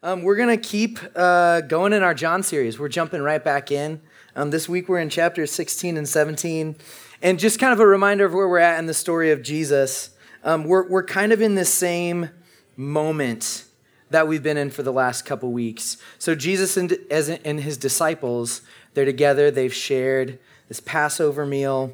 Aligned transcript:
Um, 0.00 0.22
we're 0.22 0.36
going 0.36 0.56
to 0.56 0.68
keep 0.68 1.00
uh, 1.16 1.60
going 1.62 1.92
in 1.92 2.04
our 2.04 2.14
John 2.14 2.44
series. 2.44 2.78
We're 2.78 2.88
jumping 2.88 3.20
right 3.20 3.42
back 3.42 3.72
in. 3.72 4.00
Um, 4.36 4.50
this 4.50 4.68
week 4.68 4.88
we're 4.88 5.00
in 5.00 5.10
chapters 5.10 5.50
16 5.50 5.96
and 5.96 6.08
17. 6.08 6.76
And 7.20 7.36
just 7.36 7.58
kind 7.58 7.72
of 7.72 7.80
a 7.80 7.86
reminder 7.86 8.24
of 8.24 8.32
where 8.32 8.46
we're 8.46 8.58
at 8.58 8.78
in 8.78 8.86
the 8.86 8.94
story 8.94 9.32
of 9.32 9.42
Jesus. 9.42 10.10
Um, 10.44 10.66
we're, 10.66 10.88
we're 10.88 11.02
kind 11.02 11.32
of 11.32 11.40
in 11.40 11.56
the 11.56 11.64
same 11.64 12.30
moment 12.76 13.64
that 14.10 14.28
we've 14.28 14.42
been 14.42 14.56
in 14.56 14.70
for 14.70 14.84
the 14.84 14.92
last 14.92 15.22
couple 15.22 15.50
weeks. 15.50 15.96
So 16.20 16.36
Jesus 16.36 16.76
and, 16.76 16.96
as, 17.10 17.28
and 17.28 17.58
his 17.58 17.76
disciples, 17.76 18.62
they're 18.94 19.04
together. 19.04 19.50
They've 19.50 19.74
shared 19.74 20.38
this 20.68 20.78
Passover 20.78 21.44
meal. 21.44 21.92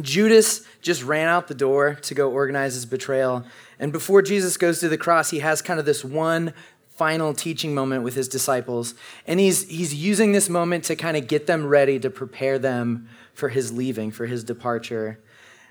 Judas 0.00 0.66
just 0.82 1.02
ran 1.04 1.28
out 1.28 1.48
the 1.48 1.54
door 1.54 1.94
to 1.94 2.14
go 2.14 2.30
organize 2.30 2.74
his 2.74 2.84
betrayal. 2.84 3.46
And 3.78 3.92
before 3.92 4.22
Jesus 4.22 4.56
goes 4.56 4.80
to 4.80 4.88
the 4.88 4.98
cross, 4.98 5.30
he 5.30 5.38
has 5.38 5.62
kind 5.62 5.78
of 5.78 5.86
this 5.86 6.04
one 6.04 6.52
final 6.94 7.34
teaching 7.34 7.74
moment 7.74 8.04
with 8.04 8.14
his 8.14 8.28
disciples. 8.28 8.94
And 9.26 9.40
he's, 9.40 9.68
he's 9.68 9.94
using 9.94 10.32
this 10.32 10.48
moment 10.48 10.84
to 10.84 10.96
kind 10.96 11.16
of 11.16 11.26
get 11.26 11.46
them 11.46 11.66
ready 11.66 11.98
to 11.98 12.10
prepare 12.10 12.58
them 12.58 13.08
for 13.34 13.48
his 13.48 13.72
leaving, 13.72 14.10
for 14.12 14.26
his 14.26 14.44
departure. 14.44 15.18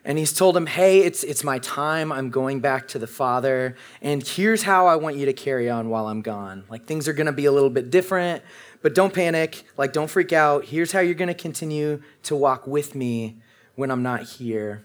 And 0.05 0.17
he's 0.17 0.33
told 0.33 0.55
them, 0.55 0.65
hey, 0.65 0.99
it's, 0.99 1.23
it's 1.23 1.45
my 1.45 1.59
time. 1.59 2.11
I'm 2.11 2.29
going 2.29 2.59
back 2.59 2.89
to 2.89 2.99
the 2.99 3.07
Father. 3.07 3.77
And 4.01 4.25
here's 4.27 4.63
how 4.63 4.87
I 4.87 4.97
want 4.97 5.15
you 5.15 5.25
to 5.25 5.33
carry 5.33 5.69
on 5.69 5.89
while 5.89 6.07
I'm 6.07 6.21
gone. 6.21 6.65
Like 6.69 6.85
things 6.85 7.07
are 7.07 7.13
going 7.13 7.27
to 7.27 7.31
be 7.31 7.45
a 7.45 7.53
little 7.53 7.69
bit 7.69 7.89
different, 7.89 8.43
but 8.81 8.93
don't 8.93 9.13
panic. 9.13 9.63
Like 9.77 9.93
don't 9.93 10.09
freak 10.09 10.33
out. 10.33 10.65
Here's 10.65 10.91
how 10.91 10.99
you're 10.99 11.13
going 11.13 11.29
to 11.29 11.33
continue 11.33 12.01
to 12.23 12.35
walk 12.35 12.67
with 12.67 12.95
me 12.95 13.37
when 13.75 13.91
I'm 13.91 14.03
not 14.03 14.23
here. 14.23 14.83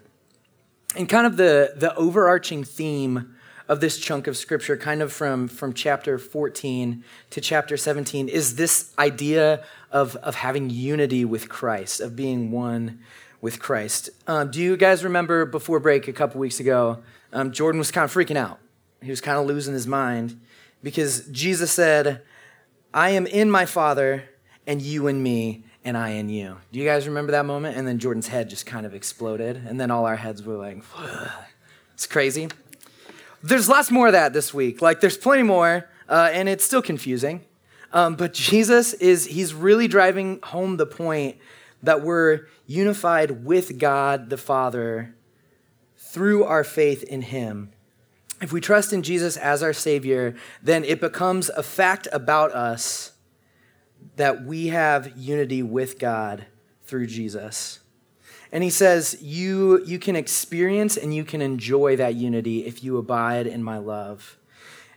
And 0.94 1.08
kind 1.08 1.26
of 1.26 1.36
the, 1.36 1.72
the 1.74 1.94
overarching 1.96 2.62
theme 2.62 3.34
of 3.68 3.80
this 3.80 3.98
chunk 3.98 4.26
of 4.26 4.36
scripture, 4.36 4.76
kind 4.76 5.02
of 5.02 5.12
from, 5.12 5.46
from 5.46 5.74
chapter 5.74 6.18
14 6.18 7.04
to 7.30 7.40
chapter 7.40 7.76
17, 7.76 8.28
is 8.28 8.56
this 8.56 8.92
idea 8.98 9.62
of, 9.92 10.16
of 10.16 10.36
having 10.36 10.70
unity 10.70 11.24
with 11.24 11.48
Christ, 11.48 12.00
of 12.00 12.16
being 12.16 12.50
one 12.50 12.98
with 13.40 13.60
Christ. 13.60 14.10
Um, 14.26 14.50
do 14.50 14.60
you 14.60 14.76
guys 14.76 15.04
remember 15.04 15.44
before 15.44 15.80
break 15.80 16.08
a 16.08 16.12
couple 16.12 16.40
weeks 16.40 16.60
ago, 16.60 17.02
um, 17.32 17.52
Jordan 17.52 17.78
was 17.78 17.90
kind 17.90 18.04
of 18.04 18.12
freaking 18.12 18.36
out? 18.36 18.58
He 19.02 19.10
was 19.10 19.20
kind 19.20 19.38
of 19.38 19.46
losing 19.46 19.74
his 19.74 19.86
mind 19.86 20.40
because 20.82 21.26
Jesus 21.28 21.70
said, 21.70 22.22
I 22.92 23.10
am 23.10 23.26
in 23.26 23.50
my 23.50 23.66
Father, 23.66 24.24
and 24.66 24.80
you 24.80 25.06
in 25.06 25.22
me, 25.22 25.64
and 25.84 25.96
I 25.96 26.10
in 26.10 26.28
you. 26.28 26.56
Do 26.72 26.78
you 26.78 26.84
guys 26.84 27.06
remember 27.06 27.32
that 27.32 27.44
moment? 27.44 27.76
And 27.76 27.86
then 27.86 27.98
Jordan's 27.98 28.28
head 28.28 28.50
just 28.50 28.66
kind 28.66 28.86
of 28.86 28.94
exploded, 28.94 29.56
and 29.56 29.80
then 29.80 29.90
all 29.90 30.06
our 30.06 30.16
heads 30.16 30.42
were 30.42 30.56
like, 30.56 30.82
it's 31.94 32.06
crazy. 32.06 32.48
There's 33.42 33.68
lots 33.68 33.90
more 33.90 34.08
of 34.08 34.12
that 34.12 34.32
this 34.32 34.52
week. 34.52 34.82
Like, 34.82 35.00
there's 35.00 35.16
plenty 35.16 35.44
more, 35.44 35.88
uh, 36.08 36.30
and 36.32 36.48
it's 36.48 36.64
still 36.64 36.82
confusing. 36.82 37.44
Um, 37.92 38.16
but 38.16 38.34
Jesus 38.34 38.92
is, 38.94 39.26
he's 39.26 39.54
really 39.54 39.88
driving 39.88 40.40
home 40.42 40.76
the 40.76 40.86
point 40.86 41.38
that 41.82 42.02
we're 42.02 42.46
unified 42.66 43.44
with 43.44 43.78
God 43.78 44.30
the 44.30 44.36
Father 44.36 45.14
through 45.96 46.44
our 46.44 46.64
faith 46.64 47.02
in 47.02 47.22
Him. 47.22 47.72
If 48.40 48.52
we 48.52 48.60
trust 48.60 48.92
in 48.92 49.02
Jesus 49.02 49.36
as 49.36 49.62
our 49.62 49.72
Savior, 49.72 50.34
then 50.62 50.84
it 50.84 51.00
becomes 51.00 51.48
a 51.48 51.62
fact 51.62 52.06
about 52.12 52.52
us 52.52 53.12
that 54.16 54.44
we 54.44 54.68
have 54.68 55.16
unity 55.16 55.62
with 55.62 55.98
God 55.98 56.46
through 56.82 57.06
Jesus. 57.06 57.80
And 58.50 58.64
he 58.64 58.70
says, 58.70 59.18
you, 59.20 59.84
you 59.84 59.98
can 59.98 60.16
experience 60.16 60.96
and 60.96 61.14
you 61.14 61.24
can 61.24 61.42
enjoy 61.42 61.96
that 61.96 62.14
unity 62.14 62.64
if 62.66 62.82
you 62.82 62.96
abide 62.96 63.46
in 63.46 63.62
my 63.62 63.78
love. 63.78 64.38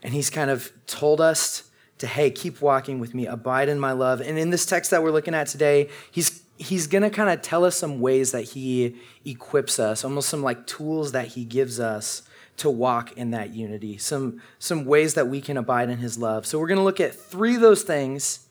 And 0.03 0.13
he's 0.13 0.29
kind 0.29 0.49
of 0.49 0.71
told 0.87 1.21
us 1.21 1.69
to, 1.97 2.07
hey, 2.07 2.31
keep 2.31 2.61
walking 2.61 2.99
with 2.99 3.13
me, 3.13 3.27
abide 3.27 3.69
in 3.69 3.79
my 3.79 3.91
love. 3.91 4.21
And 4.21 4.37
in 4.37 4.49
this 4.49 4.65
text 4.65 4.89
that 4.91 5.03
we're 5.03 5.11
looking 5.11 5.35
at 5.35 5.47
today, 5.47 5.89
he's, 6.11 6.41
he's 6.57 6.87
going 6.87 7.03
to 7.03 7.09
kind 7.09 7.29
of 7.29 7.41
tell 7.41 7.63
us 7.65 7.75
some 7.75 7.99
ways 7.99 8.31
that 8.31 8.43
he 8.43 8.95
equips 9.25 9.79
us, 9.79 10.03
almost 10.03 10.29
some 10.29 10.41
like 10.41 10.65
tools 10.65 11.11
that 11.11 11.27
he 11.27 11.45
gives 11.45 11.79
us 11.79 12.23
to 12.57 12.69
walk 12.69 13.17
in 13.17 13.31
that 13.31 13.53
unity, 13.53 13.97
some, 13.97 14.41
some 14.59 14.85
ways 14.85 15.13
that 15.13 15.27
we 15.27 15.41
can 15.41 15.57
abide 15.57 15.89
in 15.89 15.97
his 15.97 16.17
love. 16.17 16.45
So 16.45 16.57
we're 16.57 16.67
going 16.67 16.77
to 16.77 16.83
look 16.83 16.99
at 16.99 17.13
three 17.13 17.55
of 17.55 17.61
those 17.61 17.83
things 17.83 18.47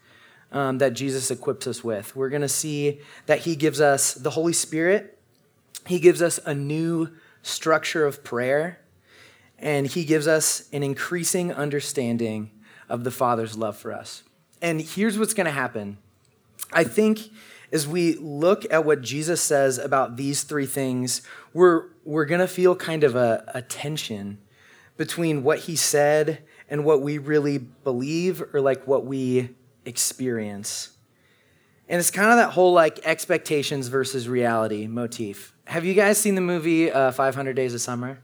um, 0.53 0.79
that 0.79 0.95
Jesus 0.95 1.31
equips 1.31 1.67
us 1.67 1.85
with. 1.85 2.15
We're 2.17 2.29
going 2.29 2.43
to 2.43 2.49
see 2.49 3.01
that 3.27 3.41
He 3.41 3.57
gives 3.57 3.81
us 3.81 4.15
the 4.15 4.31
Holy 4.31 4.53
Spirit, 4.53 5.19
He 5.87 5.99
gives 5.99 6.23
us 6.23 6.39
a 6.45 6.55
new 6.55 7.11
structure 7.43 8.07
of 8.07 8.25
prayer, 8.25 8.81
and 9.59 9.87
He 9.87 10.05
gives 10.05 10.27
us 10.27 10.69
an 10.73 10.83
increasing 10.83 11.53
understanding 11.53 12.51
of 12.89 13.05
the 13.05 13.11
Father's 13.11 13.57
love 13.57 13.77
for 13.77 13.93
us. 13.93 14.23
And 14.61 14.81
here's 14.81 15.19
what's 15.19 15.35
going 15.35 15.47
to 15.47 15.53
happen. 15.53 15.99
I 16.73 16.85
think 16.85 17.31
as 17.73 17.87
we 17.87 18.17
look 18.17 18.71
at 18.73 18.85
what 18.85 19.01
Jesus 19.01 19.41
says 19.41 19.79
about 19.79 20.17
these 20.17 20.43
three 20.43 20.67
things, 20.67 21.23
we're, 21.55 21.87
we're 22.05 22.25
going 22.25 22.41
to 22.41 22.49
feel 22.49 22.75
kind 22.75 23.05
of 23.05 23.15
a, 23.15 23.45
a 23.55 23.63
tension 23.63 24.39
between 24.97 25.43
what 25.43 25.61
he 25.61 25.77
said 25.77 26.43
and 26.69 26.85
what 26.85 27.01
we 27.01 27.19
really 27.19 27.59
believe 27.59 28.43
or 28.53 28.61
like 28.61 28.87
what 28.87 29.07
we 29.07 29.51
experience. 29.85 30.91
And 31.89 31.99
it's 31.99 32.11
kind 32.11 32.31
of 32.31 32.37
that 32.37 32.51
whole 32.53 32.73
like 32.73 33.01
expectations 33.05 33.89
versus 33.89 34.29
reality 34.29 34.87
motif. 34.87 35.53
Have 35.65 35.85
you 35.85 35.95
guys 35.95 36.19
seen 36.19 36.35
the 36.35 36.41
movie 36.41 36.91
uh, 36.91 37.11
500 37.13 37.55
Days 37.55 37.75
of 37.75 37.81
Summer? 37.81 38.19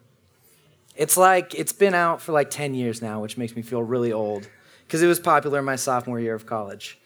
It's 0.95 1.17
like, 1.17 1.55
it's 1.55 1.73
been 1.73 1.95
out 1.95 2.23
for 2.23 2.33
like 2.33 2.51
10 2.51 2.75
years 2.75 3.03
now, 3.03 3.21
which 3.21 3.37
makes 3.37 3.55
me 3.55 3.63
feel 3.63 3.83
really 3.83 4.13
old 4.13 4.49
because 4.87 5.03
it 5.03 5.07
was 5.07 5.21
popular 5.21 5.59
in 5.59 5.65
my 5.65 5.77
sophomore 5.77 6.19
year 6.19 6.35
of 6.35 6.47
college. 6.47 6.99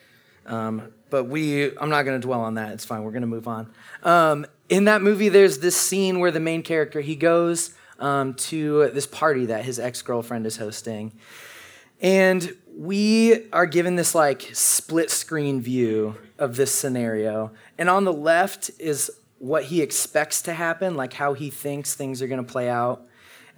Um, 0.46 0.92
but 1.10 1.24
we, 1.24 1.76
I'm 1.76 1.90
not 1.90 2.02
going 2.02 2.20
to 2.20 2.26
dwell 2.26 2.40
on 2.40 2.54
that. 2.54 2.72
It's 2.72 2.84
fine. 2.84 3.02
We're 3.02 3.10
going 3.10 3.22
to 3.22 3.26
move 3.26 3.48
on. 3.48 3.72
Um, 4.02 4.46
in 4.68 4.84
that 4.84 5.02
movie, 5.02 5.28
there's 5.28 5.58
this 5.58 5.76
scene 5.76 6.20
where 6.20 6.30
the 6.30 6.40
main 6.40 6.62
character, 6.62 7.00
he 7.00 7.16
goes 7.16 7.74
um, 7.98 8.34
to 8.34 8.90
this 8.90 9.06
party 9.06 9.46
that 9.46 9.64
his 9.64 9.78
ex 9.78 10.02
girlfriend 10.02 10.46
is 10.46 10.56
hosting. 10.56 11.12
And 12.00 12.56
we 12.76 13.50
are 13.50 13.66
given 13.66 13.96
this 13.96 14.14
like 14.14 14.48
split 14.52 15.10
screen 15.10 15.60
view 15.60 16.16
of 16.38 16.56
this 16.56 16.74
scenario. 16.74 17.52
And 17.76 17.90
on 17.90 18.04
the 18.04 18.12
left 18.12 18.70
is 18.78 19.10
what 19.38 19.64
he 19.64 19.82
expects 19.82 20.42
to 20.42 20.54
happen, 20.54 20.96
like 20.96 21.12
how 21.12 21.34
he 21.34 21.50
thinks 21.50 21.94
things 21.94 22.22
are 22.22 22.26
going 22.26 22.44
to 22.44 22.52
play 22.52 22.68
out. 22.68 23.06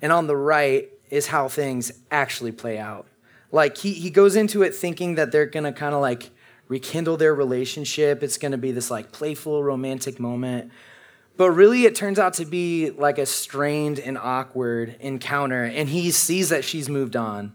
And 0.00 0.12
on 0.12 0.26
the 0.26 0.36
right 0.36 0.88
is 1.10 1.28
how 1.28 1.48
things 1.48 1.92
actually 2.10 2.52
play 2.52 2.78
out. 2.78 3.06
Like 3.52 3.76
he, 3.76 3.92
he 3.92 4.10
goes 4.10 4.34
into 4.34 4.62
it 4.62 4.75
thinking 4.75 5.14
that 5.16 5.31
they're 5.31 5.47
going 5.47 5.64
to 5.64 5.72
kind 5.72 5.94
of 5.94 6.00
like 6.00 6.31
rekindle 6.66 7.16
their 7.16 7.34
relationship. 7.34 8.22
It's 8.22 8.38
going 8.38 8.52
to 8.52 8.58
be 8.58 8.72
this 8.72 8.91
like 8.91 9.12
playful, 9.12 9.62
romantic 9.62 10.19
moment. 10.19 10.72
But 11.36 11.52
really, 11.52 11.84
it 11.84 11.94
turns 11.94 12.19
out 12.19 12.34
to 12.34 12.44
be 12.44 12.91
like 12.91 13.19
a 13.19 13.26
strained 13.26 13.98
and 14.00 14.19
awkward 14.19 14.97
encounter. 15.00 15.64
And 15.64 15.88
he 15.88 16.10
sees 16.10 16.48
that 16.48 16.64
she's 16.64 16.88
moved 16.88 17.14
on 17.14 17.52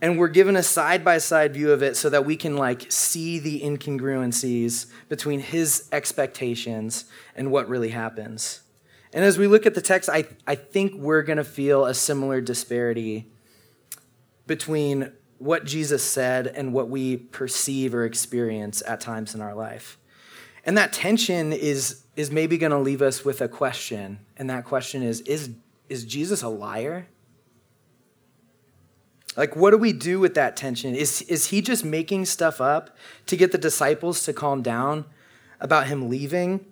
and 0.00 0.18
we're 0.18 0.28
given 0.28 0.56
a 0.56 0.62
side 0.62 1.04
by 1.04 1.18
side 1.18 1.54
view 1.54 1.72
of 1.72 1.82
it 1.82 1.96
so 1.96 2.08
that 2.10 2.24
we 2.24 2.36
can 2.36 2.56
like 2.56 2.90
see 2.90 3.38
the 3.38 3.60
incongruencies 3.62 4.86
between 5.08 5.40
his 5.40 5.88
expectations 5.92 7.04
and 7.34 7.50
what 7.50 7.68
really 7.68 7.90
happens. 7.90 8.60
And 9.12 9.24
as 9.24 9.38
we 9.38 9.46
look 9.46 9.66
at 9.66 9.74
the 9.74 9.80
text 9.80 10.08
i, 10.08 10.24
I 10.46 10.54
think 10.54 10.94
we're 10.94 11.22
going 11.22 11.38
to 11.38 11.44
feel 11.44 11.84
a 11.84 11.94
similar 11.94 12.40
disparity 12.40 13.30
between 14.46 15.12
what 15.38 15.64
jesus 15.64 16.02
said 16.02 16.46
and 16.46 16.72
what 16.72 16.88
we 16.88 17.16
perceive 17.16 17.94
or 17.94 18.04
experience 18.04 18.82
at 18.86 19.00
times 19.00 19.34
in 19.34 19.40
our 19.40 19.54
life. 19.54 19.98
And 20.64 20.76
that 20.76 20.92
tension 20.92 21.52
is 21.52 22.04
is 22.16 22.30
maybe 22.30 22.58
going 22.58 22.72
to 22.72 22.78
leave 22.78 23.00
us 23.00 23.24
with 23.24 23.40
a 23.40 23.48
question. 23.48 24.18
And 24.36 24.50
that 24.50 24.64
question 24.64 25.02
is 25.02 25.22
is 25.22 25.50
is 25.88 26.04
jesus 26.04 26.42
a 26.42 26.48
liar 26.48 27.08
like, 29.38 29.54
what 29.54 29.70
do 29.70 29.78
we 29.78 29.92
do 29.92 30.18
with 30.18 30.34
that 30.34 30.56
tension? 30.56 30.96
Is, 30.96 31.22
is 31.22 31.46
he 31.46 31.62
just 31.62 31.84
making 31.84 32.24
stuff 32.24 32.60
up 32.60 32.96
to 33.26 33.36
get 33.36 33.52
the 33.52 33.58
disciples 33.58 34.24
to 34.24 34.32
calm 34.32 34.62
down 34.62 35.04
about 35.60 35.86
him 35.86 36.08
leaving? 36.10 36.66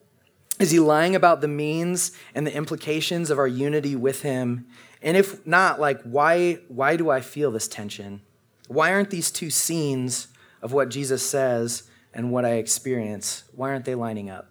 Is 0.59 0.73
he 0.73 0.81
lying 0.81 1.15
about 1.15 1.41
the 1.41 1.49
means 1.49 2.11
and 2.35 2.45
the 2.45 2.53
implications 2.53 3.31
of 3.31 3.39
our 3.39 3.47
unity 3.47 3.95
with 3.95 4.23
him? 4.23 4.67
And 5.01 5.17
if 5.17 5.47
not, 5.47 5.79
like, 5.79 6.03
why, 6.03 6.59
why 6.67 6.97
do 6.97 7.09
I 7.09 7.21
feel 7.21 7.53
this 7.53 7.69
tension? 7.69 8.23
Why 8.67 8.93
aren't 8.93 9.11
these 9.11 9.31
two 9.31 9.51
scenes 9.51 10.27
of 10.61 10.73
what 10.73 10.89
Jesus 10.89 11.25
says 11.25 11.85
and 12.13 12.33
what 12.33 12.45
I 12.45 12.55
experience, 12.55 13.45
why 13.55 13.71
aren't 13.71 13.85
they 13.85 13.95
lining 13.95 14.29
up? 14.29 14.51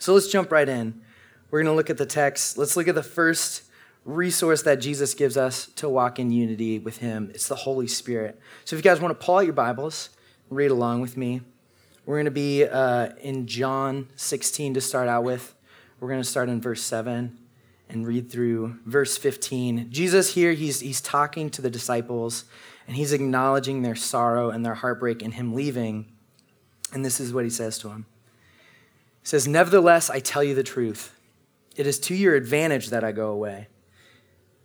So 0.00 0.14
let's 0.14 0.26
jump 0.26 0.50
right 0.50 0.68
in. 0.68 1.00
We're 1.50 1.62
going 1.62 1.72
to 1.72 1.76
look 1.76 1.90
at 1.90 1.98
the 1.98 2.06
text. 2.06 2.58
Let's 2.58 2.76
look 2.76 2.88
at 2.88 2.96
the 2.96 3.04
first 3.04 3.62
resource 4.08 4.62
that 4.62 4.76
Jesus 4.76 5.12
gives 5.12 5.36
us 5.36 5.66
to 5.76 5.88
walk 5.88 6.18
in 6.18 6.30
unity 6.30 6.78
with 6.78 6.98
Him. 6.98 7.30
It's 7.34 7.46
the 7.46 7.54
Holy 7.54 7.86
Spirit. 7.86 8.40
So 8.64 8.74
if 8.74 8.82
you 8.82 8.90
guys 8.90 9.00
want 9.00 9.18
to 9.18 9.24
pull 9.24 9.36
out 9.36 9.44
your 9.44 9.52
Bibles, 9.52 10.08
read 10.48 10.70
along 10.70 11.02
with 11.02 11.16
me. 11.16 11.42
We're 12.06 12.16
going 12.16 12.24
to 12.24 12.30
be 12.30 12.64
uh, 12.64 13.10
in 13.20 13.46
John 13.46 14.08
16 14.16 14.74
to 14.74 14.80
start 14.80 15.08
out 15.08 15.24
with. 15.24 15.54
We're 16.00 16.08
going 16.08 16.22
to 16.22 16.28
start 16.28 16.48
in 16.48 16.58
verse 16.58 16.82
7 16.82 17.36
and 17.90 18.06
read 18.06 18.30
through 18.30 18.78
verse 18.86 19.18
15. 19.18 19.90
Jesus 19.90 20.34
here, 20.34 20.52
he's, 20.52 20.80
he's 20.80 21.02
talking 21.02 21.50
to 21.50 21.60
the 21.60 21.70
disciples, 21.70 22.44
and 22.86 22.96
he's 22.96 23.12
acknowledging 23.12 23.82
their 23.82 23.94
sorrow 23.94 24.48
and 24.48 24.64
their 24.64 24.74
heartbreak 24.74 25.20
in 25.20 25.32
him 25.32 25.54
leaving. 25.54 26.06
And 26.94 27.04
this 27.04 27.20
is 27.20 27.34
what 27.34 27.44
he 27.44 27.50
says 27.50 27.78
to 27.80 27.90
him 27.90 28.06
He 29.20 29.28
says, 29.28 29.46
Nevertheless, 29.46 30.08
I 30.08 30.20
tell 30.20 30.42
you 30.42 30.54
the 30.54 30.62
truth. 30.62 31.14
It 31.76 31.86
is 31.86 32.00
to 32.00 32.14
your 32.14 32.34
advantage 32.34 32.88
that 32.88 33.04
I 33.04 33.12
go 33.12 33.28
away. 33.28 33.68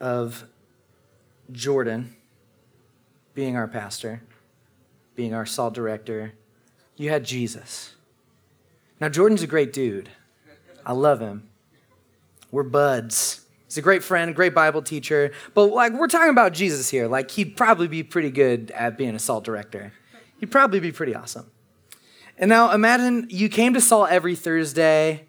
of 0.00 0.44
Jordan 1.52 2.16
being 3.34 3.56
our 3.56 3.68
pastor, 3.68 4.22
being 5.14 5.34
our 5.34 5.46
salt 5.46 5.74
director, 5.74 6.32
you 6.96 7.10
had 7.10 7.24
Jesus. 7.24 7.94
Now, 9.00 9.08
Jordan's 9.08 9.42
a 9.42 9.46
great 9.46 9.72
dude. 9.72 10.08
I 10.86 10.92
love 10.92 11.20
him. 11.20 11.48
We're 12.50 12.62
buds. 12.62 13.44
He's 13.66 13.78
a 13.78 13.82
great 13.82 14.04
friend, 14.04 14.34
great 14.36 14.54
Bible 14.54 14.82
teacher. 14.82 15.32
But 15.54 15.64
like 15.66 15.92
we're 15.92 16.06
talking 16.06 16.30
about 16.30 16.52
Jesus 16.52 16.90
here. 16.90 17.08
Like 17.08 17.32
he'd 17.32 17.56
probably 17.56 17.88
be 17.88 18.04
pretty 18.04 18.30
good 18.30 18.70
at 18.70 18.96
being 18.96 19.16
a 19.16 19.18
salt 19.18 19.42
director. 19.42 19.92
He'd 20.38 20.52
probably 20.52 20.78
be 20.78 20.92
pretty 20.92 21.14
awesome. 21.14 21.50
And 22.38 22.48
now 22.48 22.70
imagine 22.72 23.26
you 23.30 23.48
came 23.48 23.74
to 23.74 23.80
Salt 23.80 24.10
every 24.10 24.36
Thursday 24.36 25.26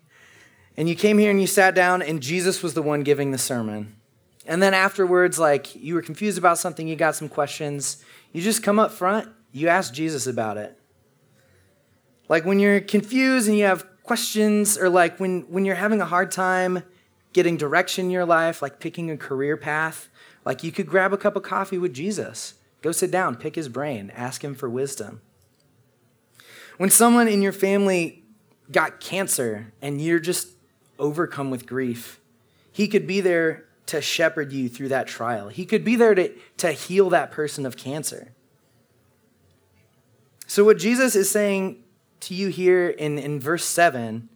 and 0.78 0.90
you 0.90 0.96
came 0.96 1.18
here 1.18 1.32
and 1.32 1.42
you 1.42 1.48
sat 1.48 1.74
down 1.74 2.02
and 2.02 2.22
Jesus 2.22 2.62
was 2.62 2.76
the 2.76 2.82
one 2.84 3.02
giving 3.02 3.32
the 3.32 3.38
sermon. 3.38 3.96
And 4.46 4.62
then 4.62 4.74
afterwards, 4.74 5.40
like 5.40 5.76
you 5.76 5.96
were 5.96 6.02
confused 6.02 6.38
about 6.38 6.58
something, 6.58 6.88
you 6.88 6.96
got 6.96 7.16
some 7.16 7.30
questions, 7.30 8.04
you 8.32 8.42
just 8.42 8.62
come 8.62 8.80
up 8.80 8.92
front, 8.92 9.30
you 9.52 9.68
ask 9.68 9.94
Jesus 9.94 10.28
about 10.28 10.58
it. 10.58 10.78
Like 12.30 12.46
when 12.46 12.60
you're 12.60 12.80
confused 12.80 13.48
and 13.48 13.58
you 13.58 13.66
have 13.66 13.86
questions, 14.04 14.78
or 14.78 14.90
like 14.90 15.20
when, 15.20 15.42
when 15.44 15.66
you're 15.66 15.76
having 15.76 16.02
a 16.02 16.06
hard 16.06 16.32
time 16.32 16.84
getting 17.34 17.58
direction 17.58 18.06
in 18.06 18.12
your 18.12 18.26
life, 18.26 18.62
like 18.62 18.80
picking 18.80 19.10
a 19.12 19.18
career 19.18 19.58
path, 19.58 20.10
like 20.46 20.64
you 20.64 20.72
could 20.72 20.88
grab 20.88 21.12
a 21.12 21.18
cup 21.18 21.36
of 21.36 21.44
coffee 21.44 21.78
with 21.78 21.94
Jesus. 21.94 22.56
Go 22.82 22.92
sit 22.92 23.10
down, 23.10 23.36
pick 23.36 23.56
his 23.56 23.68
brain, 23.68 24.12
ask 24.16 24.44
him 24.44 24.54
for 24.54 24.70
wisdom. 24.70 25.22
When 26.78 26.90
someone 26.90 27.28
in 27.28 27.42
your 27.42 27.52
family 27.52 28.24
got 28.72 29.00
cancer 29.00 29.74
and 29.82 30.02
you're 30.02 30.20
just 30.20 30.50
overcome 31.00 31.50
with 31.50 31.66
grief, 31.66 32.20
he 32.72 32.88
could 32.88 33.08
be 33.08 33.22
there 33.22 33.66
to 33.88 34.02
shepherd 34.02 34.52
you 34.52 34.68
through 34.68 34.90
that 34.90 35.08
trial. 35.08 35.50
He 35.50 35.66
could 35.66 35.84
be 35.84 35.96
there 35.96 36.16
to, 36.16 36.34
to 36.58 36.72
heal 36.72 37.10
that 37.12 37.32
person 37.32 37.66
of 37.66 37.78
cancer. 37.78 38.34
So, 40.48 40.64
what 40.64 40.78
Jesus 40.78 41.16
is 41.16 41.30
saying 41.30 41.84
to 42.22 42.34
you 42.34 42.50
here 42.50 42.88
in, 42.88 43.18
in 43.18 43.40
verse 43.40 43.66
7 43.66 44.30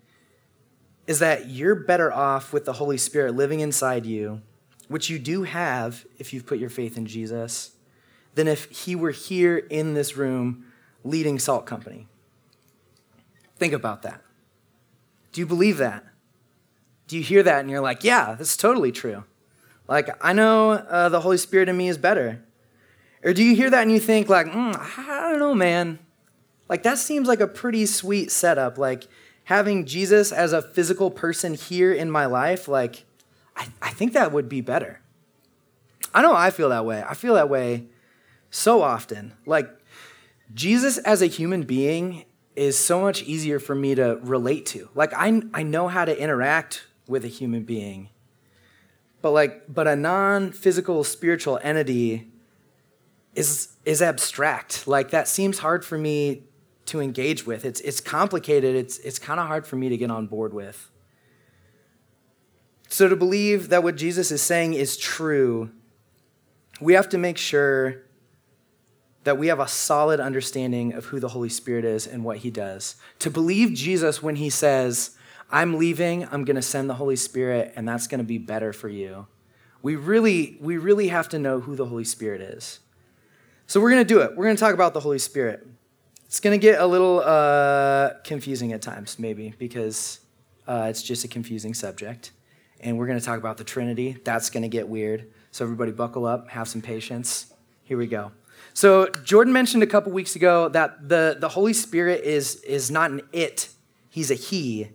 is 1.07 1.19
that 1.19 1.49
you're 1.49 1.75
better 1.75 2.13
off 2.13 2.53
with 2.53 2.65
the 2.65 2.73
Holy 2.73 2.97
Spirit 2.97 3.35
living 3.35 3.59
inside 3.61 4.05
you, 4.05 4.41
which 4.87 5.09
you 5.09 5.17
do 5.17 5.43
have 5.43 6.05
if 6.17 6.33
you've 6.33 6.45
put 6.45 6.59
your 6.59 6.69
faith 6.69 6.97
in 6.97 7.05
Jesus, 7.05 7.71
than 8.35 8.47
if 8.47 8.69
he 8.69 8.95
were 8.95 9.11
here 9.11 9.57
in 9.57 9.95
this 9.95 10.15
room 10.15 10.65
leading 11.03 11.39
Salt 11.39 11.65
Company. 11.65 12.07
Think 13.57 13.73
about 13.73 14.03
that. 14.03 14.21
Do 15.31 15.41
you 15.41 15.47
believe 15.47 15.77
that? 15.77 16.05
Do 17.07 17.17
you 17.17 17.23
hear 17.23 17.41
that 17.43 17.61
and 17.61 17.69
you're 17.69 17.81
like, 17.81 18.03
yeah, 18.03 18.35
that's 18.35 18.55
totally 18.55 18.91
true? 18.91 19.23
Like, 19.89 20.23
I 20.23 20.33
know 20.33 20.73
uh, 20.73 21.09
the 21.09 21.19
Holy 21.19 21.37
Spirit 21.37 21.67
in 21.67 21.75
me 21.75 21.89
is 21.89 21.97
better. 21.97 22.43
Or 23.23 23.33
do 23.33 23.43
you 23.43 23.55
hear 23.55 23.71
that 23.71 23.81
and 23.81 23.91
you 23.91 23.99
think, 23.99 24.29
like, 24.29 24.45
mm, 24.45 24.75
I 24.77 25.31
don't 25.31 25.39
know, 25.39 25.55
man. 25.55 25.97
Like, 26.69 26.83
that 26.83 26.99
seems 26.99 27.27
like 27.27 27.39
a 27.39 27.47
pretty 27.47 27.87
sweet 27.87 28.31
setup. 28.31 28.77
Like, 28.77 29.07
having 29.45 29.85
Jesus 29.85 30.31
as 30.31 30.53
a 30.53 30.61
physical 30.61 31.09
person 31.09 31.55
here 31.55 31.91
in 31.91 32.11
my 32.11 32.27
life, 32.27 32.67
like, 32.67 33.05
I, 33.57 33.69
I 33.81 33.89
think 33.89 34.13
that 34.13 34.31
would 34.31 34.47
be 34.47 34.61
better. 34.61 35.01
I 36.13 36.21
know 36.21 36.35
I 36.35 36.51
feel 36.51 36.69
that 36.69 36.85
way. 36.85 37.03
I 37.03 37.15
feel 37.15 37.33
that 37.33 37.49
way 37.49 37.87
so 38.51 38.83
often. 38.83 39.33
Like, 39.47 39.75
Jesus 40.53 40.99
as 40.99 41.23
a 41.23 41.27
human 41.27 41.63
being 41.63 42.25
is 42.55 42.77
so 42.77 43.01
much 43.01 43.23
easier 43.23 43.57
for 43.57 43.73
me 43.73 43.95
to 43.95 44.19
relate 44.21 44.67
to. 44.67 44.89
Like, 44.93 45.13
I, 45.15 45.41
I 45.51 45.63
know 45.63 45.87
how 45.87 46.05
to 46.05 46.15
interact 46.15 46.85
with 47.07 47.25
a 47.25 47.27
human 47.27 47.63
being. 47.63 48.09
But 49.21 49.31
like, 49.31 49.63
but 49.67 49.87
a 49.87 49.95
non-physical 49.95 51.03
spiritual 51.03 51.59
entity 51.61 52.31
is 53.35 53.73
is 53.85 54.01
abstract. 54.01 54.87
Like 54.87 55.11
that 55.11 55.27
seems 55.27 55.59
hard 55.59 55.83
for 55.83 55.97
me 55.97 56.43
to 56.89 56.99
engage 56.99 57.45
with. 57.45 57.65
It's, 57.65 57.79
it's 57.81 58.01
complicated, 58.01 58.75
it's, 58.75 58.97
it's 58.99 59.19
kind 59.19 59.39
of 59.39 59.47
hard 59.47 59.65
for 59.65 59.75
me 59.75 59.89
to 59.89 59.97
get 59.97 60.11
on 60.11 60.27
board 60.27 60.53
with. 60.53 60.89
So, 62.89 63.07
to 63.07 63.15
believe 63.15 63.69
that 63.69 63.83
what 63.83 63.95
Jesus 63.95 64.31
is 64.31 64.41
saying 64.41 64.73
is 64.73 64.97
true, 64.97 65.69
we 66.81 66.93
have 66.93 67.07
to 67.09 67.19
make 67.19 67.37
sure 67.37 68.03
that 69.25 69.37
we 69.37 69.47
have 69.47 69.59
a 69.59 69.67
solid 69.67 70.19
understanding 70.19 70.93
of 70.93 71.05
who 71.05 71.19
the 71.19 71.27
Holy 71.29 71.49
Spirit 71.49 71.85
is 71.85 72.07
and 72.07 72.23
what 72.23 72.37
he 72.37 72.49
does. 72.49 72.95
To 73.19 73.29
believe 73.29 73.73
Jesus 73.73 74.23
when 74.23 74.37
he 74.37 74.49
says, 74.49 75.11
I'm 75.51 75.77
leaving, 75.77 76.27
I'm 76.31 76.45
going 76.45 76.55
to 76.55 76.61
send 76.61 76.89
the 76.89 76.95
Holy 76.95 77.15
Spirit, 77.15 77.73
and 77.75 77.87
that's 77.87 78.07
going 78.07 78.19
to 78.19 78.25
be 78.25 78.37
better 78.37 78.71
for 78.71 78.87
you. 78.87 79.27
We 79.81 79.95
really, 79.95 80.57
we 80.59 80.77
really 80.77 81.07
have 81.07 81.29
to 81.29 81.39
know 81.39 81.59
who 81.59 81.75
the 81.75 81.85
Holy 81.85 82.03
Spirit 82.03 82.41
is. 82.41 82.79
So 83.65 83.79
we're 83.79 83.91
going 83.91 84.01
to 84.01 84.13
do 84.13 84.21
it. 84.21 84.35
We're 84.35 84.45
going 84.45 84.55
to 84.55 84.59
talk 84.59 84.73
about 84.73 84.93
the 84.93 84.99
Holy 84.99 85.19
Spirit. 85.19 85.65
It's 86.25 86.39
going 86.39 86.59
to 86.59 86.61
get 86.61 86.79
a 86.79 86.85
little 86.85 87.21
uh, 87.21 88.13
confusing 88.23 88.73
at 88.73 88.81
times, 88.81 89.17
maybe, 89.17 89.53
because 89.57 90.19
uh, 90.67 90.87
it's 90.89 91.01
just 91.01 91.23
a 91.23 91.27
confusing 91.27 91.73
subject. 91.73 92.31
And 92.81 92.97
we're 92.97 93.07
going 93.07 93.19
to 93.19 93.25
talk 93.25 93.39
about 93.39 93.57
the 93.57 93.63
Trinity. 93.63 94.17
That's 94.23 94.49
going 94.49 94.63
to 94.63 94.69
get 94.69 94.87
weird. 94.87 95.31
So, 95.51 95.65
everybody, 95.65 95.91
buckle 95.91 96.25
up, 96.25 96.49
have 96.49 96.67
some 96.67 96.81
patience. 96.81 97.53
Here 97.83 97.97
we 97.97 98.05
go. 98.05 98.31
So, 98.73 99.07
Jordan 99.23 99.51
mentioned 99.51 99.81
a 99.81 99.87
couple 99.87 100.11
weeks 100.11 100.35
ago 100.35 100.69
that 100.69 101.09
the, 101.09 101.37
the 101.39 101.49
Holy 101.49 101.73
Spirit 101.73 102.23
is, 102.23 102.57
is 102.61 102.91
not 102.91 103.09
an 103.09 103.21
it, 103.31 103.69
he's 104.09 104.29
a 104.29 104.35
he. 104.35 104.89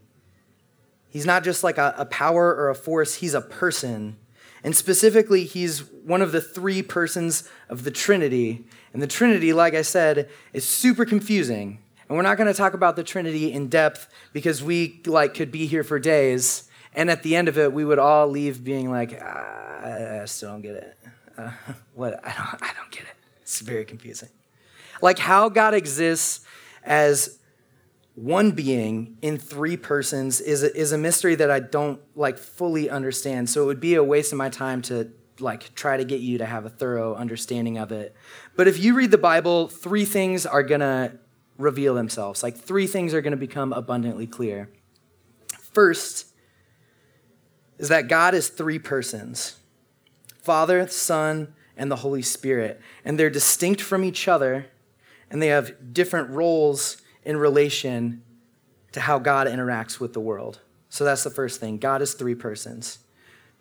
He's 1.14 1.25
not 1.25 1.44
just 1.44 1.62
like 1.62 1.78
a, 1.78 1.94
a 1.97 2.06
power 2.06 2.52
or 2.52 2.71
a 2.71 2.75
force, 2.75 3.14
he's 3.14 3.35
a 3.35 3.40
person. 3.40 4.16
And 4.64 4.75
specifically, 4.75 5.44
he's 5.44 5.85
one 5.85 6.23
of 6.23 6.33
the 6.33 6.40
three 6.40 6.83
persons 6.83 7.49
of 7.68 7.85
the 7.85 7.92
Trinity. 7.92 8.64
And 8.92 9.00
the 9.00 9.06
Trinity, 9.06 9.52
like 9.52 9.75
I 9.75 9.83
said, 9.83 10.28
is 10.52 10.64
super 10.64 11.04
confusing. 11.04 11.78
And 12.09 12.16
we're 12.16 12.23
not 12.23 12.37
going 12.37 12.49
to 12.49 12.54
talk 12.54 12.75
about 12.75 12.97
the 12.97 13.04
Trinity 13.04 13.52
in 13.52 13.68
depth 13.68 14.09
because 14.33 14.61
we 14.61 15.02
like 15.06 15.35
could 15.35 15.52
be 15.52 15.66
here 15.66 15.85
for 15.85 16.00
days. 16.00 16.68
And 16.97 17.09
at 17.09 17.23
the 17.23 17.37
end 17.37 17.47
of 17.47 17.59
it, 17.59 17.73
we 17.73 17.85
would 17.85 18.00
all 18.00 18.26
leave 18.26 18.64
being 18.64 18.90
like, 18.90 19.16
ah, 19.23 20.23
I 20.23 20.25
still 20.25 20.50
don't 20.50 20.62
get 20.62 20.75
it. 20.75 20.99
Uh, 21.38 21.52
what? 21.94 22.14
I 22.26 22.35
don't, 22.35 22.61
I 22.61 22.73
don't 22.76 22.90
get 22.90 23.02
it. 23.02 23.16
It's 23.42 23.61
very 23.61 23.85
confusing. 23.85 24.30
Like 25.00 25.21
how 25.21 25.49
God 25.49 25.75
exists 25.75 26.44
as 26.83 27.38
one 28.14 28.52
being 28.52 29.16
in 29.23 29.38
three 29.38 29.76
persons 29.76 30.40
is 30.40 30.62
a, 30.62 30.75
is 30.76 30.92
a 30.92 30.99
mystery 30.99 31.35
that 31.35 31.50
I 31.50 31.61
don't 31.61 32.00
like 32.14 32.38
fully 32.38 32.88
understand. 32.88 33.50
So 33.50 33.62
it 33.62 33.66
would 33.66 33.80
be 33.80 33.94
a 33.94 34.04
waste 34.04 34.33
of 34.33 34.38
my 34.38 34.49
time 34.49 34.83
to 34.83 35.11
like 35.40 35.75
try 35.75 35.97
to 35.97 36.04
get 36.04 36.21
you 36.21 36.38
to 36.38 36.47
have 36.47 36.64
a 36.64 36.71
thorough 36.71 37.14
understanding 37.16 37.76
of 37.78 37.90
it. 37.90 38.14
But 38.54 38.68
if 38.68 38.78
you 38.78 38.94
read 38.94 39.11
the 39.11 39.18
Bible, 39.18 39.66
three 39.66 40.04
things 40.04 40.47
are 40.47 40.62
going 40.62 40.80
to 40.80 41.18
reveal 41.59 41.94
themselves. 41.94 42.42
Like 42.42 42.56
three 42.56 42.87
things 42.87 43.14
are 43.14 43.21
going 43.21 43.33
to 43.33 43.37
become 43.37 43.73
abundantly 43.73 44.28
clear. 44.28 44.71
First 45.73 46.26
is 47.78 47.88
that 47.88 48.06
God 48.06 48.35
is 48.35 48.49
three 48.49 48.78
persons 48.78 49.56
Father, 50.40 50.87
Son, 50.87 51.54
and 51.76 51.90
the 51.90 51.97
Holy 51.97 52.23
Spirit. 52.23 52.80
And 53.04 53.18
they're 53.18 53.30
distinct 53.30 53.80
from 53.80 54.04
each 54.04 54.28
other, 54.28 54.66
and 55.30 55.42
they 55.42 55.49
have 55.49 55.92
different 55.92 56.30
roles 56.30 56.99
in 57.25 57.37
relation 57.37 58.23
to 58.93 59.00
how 59.00 59.19
God 59.19 59.47
interacts 59.47 59.99
with 59.99 60.12
the 60.12 60.21
world. 60.21 60.61
So 60.88 61.04
that's 61.04 61.25
the 61.25 61.31
first 61.31 61.59
thing. 61.59 61.78
God 61.78 62.02
is 62.02 62.14
three 62.14 62.35
persons. 62.35 63.00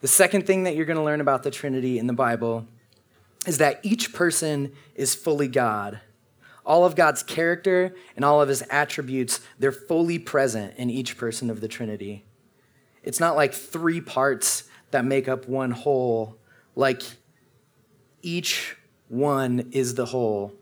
The 0.01 0.07
second 0.07 0.45
thing 0.45 0.63
that 0.63 0.75
you're 0.75 0.85
going 0.85 0.97
to 0.97 1.03
learn 1.03 1.21
about 1.21 1.43
the 1.43 1.51
Trinity 1.51 1.97
in 1.97 2.07
the 2.07 2.13
Bible 2.13 2.67
is 3.47 3.57
that 3.57 3.79
each 3.83 4.13
person 4.13 4.73
is 4.95 5.15
fully 5.15 5.47
God. 5.47 5.99
All 6.65 6.85
of 6.85 6.95
God's 6.95 7.23
character 7.23 7.95
and 8.15 8.23
all 8.23 8.41
of 8.41 8.49
his 8.49 8.61
attributes, 8.69 9.41
they're 9.59 9.71
fully 9.71 10.19
present 10.19 10.75
in 10.77 10.89
each 10.89 11.17
person 11.17 11.49
of 11.49 11.61
the 11.61 11.67
Trinity. 11.67 12.25
It's 13.01 13.19
not 13.19 13.35
like 13.35 13.53
three 13.53 13.99
parts 13.99 14.65
that 14.91 15.03
make 15.03 15.27
up 15.27 15.47
one 15.47 15.71
whole, 15.71 16.37
like 16.75 17.01
each 18.21 18.77
one 19.09 19.69
is 19.71 19.95
the 19.95 20.05
whole 20.05 20.53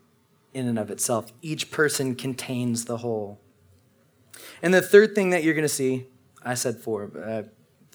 in 0.54 0.68
and 0.68 0.78
of 0.78 0.90
itself. 0.90 1.32
Each 1.40 1.70
person 1.70 2.14
contains 2.14 2.84
the 2.84 2.98
whole. 2.98 3.40
And 4.62 4.72
the 4.72 4.82
third 4.82 5.14
thing 5.14 5.30
that 5.30 5.44
you're 5.44 5.54
going 5.54 5.62
to 5.62 5.68
see, 5.68 6.06
I 6.42 6.54
said 6.54 6.76
four, 6.76 7.10
uh, 7.16 7.42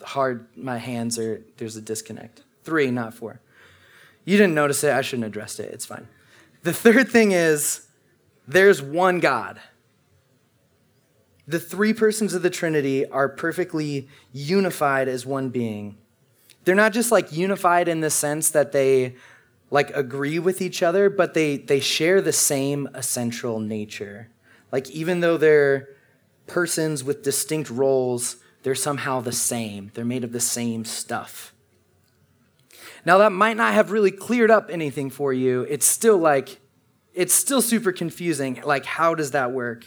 hard, 0.04 0.48
my 0.56 0.78
hands 0.78 1.18
are, 1.20 1.44
there's 1.58 1.76
a 1.76 1.82
disconnect. 1.82 2.44
Three, 2.64 2.92
not 2.92 3.14
four. 3.14 3.42
You 4.26 4.38
didn't 4.38 4.56
notice 4.56 4.84
it, 4.84 4.94
I 4.94 5.02
shouldn't 5.02 5.24
have 5.24 5.32
addressed 5.32 5.60
it, 5.60 5.72
it's 5.74 5.86
fine. 5.86 6.08
The 6.64 6.74
third 6.74 7.10
thing 7.10 7.32
is 7.32 7.88
there's 8.48 8.82
one 8.82 9.20
God. 9.20 9.60
The 11.48 11.60
three 11.60 11.94
persons 11.94 12.34
of 12.34 12.42
the 12.42 12.50
Trinity 12.50 13.06
are 13.06 13.30
perfectly 13.30 14.10
unified 14.34 15.08
as 15.08 15.26
one 15.26 15.50
being. 15.50 15.98
They're 16.66 16.76
not 16.76 16.92
just 16.92 17.10
like 17.10 17.32
unified 17.32 17.88
in 17.88 18.02
the 18.02 18.10
sense 18.10 18.50
that 18.50 18.74
they 18.74 19.16
like 19.70 19.96
agree 19.96 20.40
with 20.40 20.62
each 20.62 20.82
other, 20.82 21.10
but 21.10 21.34
they 21.34 21.58
they 21.58 21.80
share 21.80 22.22
the 22.22 22.34
same 22.34 22.88
essential 22.94 23.60
nature. 23.60 24.30
Like 24.72 24.90
even 24.90 25.20
though 25.20 25.38
they're 25.38 25.90
persons 26.46 27.04
with 27.04 27.24
distinct 27.24 27.70
roles, 27.70 28.38
they're 28.64 28.76
somehow 28.76 29.22
the 29.22 29.32
same. 29.32 29.92
They're 29.94 30.06
made 30.06 30.24
of 30.24 30.32
the 30.32 30.40
same 30.40 30.86
stuff. 30.86 31.54
Now 33.06 33.18
that 33.20 33.32
might 33.32 33.58
not 33.58 33.74
have 33.74 33.92
really 33.92 34.12
cleared 34.12 34.52
up 34.52 34.70
anything 34.70 35.10
for 35.10 35.34
you. 35.34 35.66
It's 35.70 35.86
still 35.86 36.18
like 36.18 36.60
it's 37.14 37.34
still 37.34 37.62
super 37.62 37.92
confusing. 37.92 38.62
Like 38.64 38.86
how 38.86 39.16
does 39.16 39.32
that 39.32 39.52
work? 39.52 39.86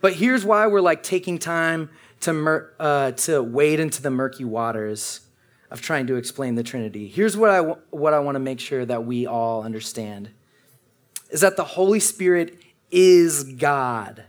But 0.00 0.14
here's 0.14 0.44
why 0.44 0.66
we're 0.66 0.80
like 0.80 1.02
taking 1.02 1.38
time 1.38 1.90
to 2.20 2.32
mur- 2.32 2.74
uh, 2.78 3.12
to 3.12 3.42
wade 3.42 3.80
into 3.80 4.02
the 4.02 4.10
murky 4.10 4.44
waters 4.44 5.20
of 5.72 5.80
trying 5.80 6.06
to 6.06 6.16
explain 6.16 6.54
the 6.54 6.62
Trinity. 6.62 7.08
Here's 7.08 7.34
what 7.34 7.48
I, 7.48 7.60
what 7.90 8.12
I 8.12 8.18
want 8.18 8.36
to 8.36 8.40
make 8.40 8.60
sure 8.60 8.84
that 8.84 9.06
we 9.06 9.26
all 9.26 9.64
understand 9.64 10.30
is 11.30 11.40
that 11.40 11.56
the 11.56 11.64
Holy 11.64 11.98
Spirit 11.98 12.58
is 12.90 13.42
God. 13.42 14.24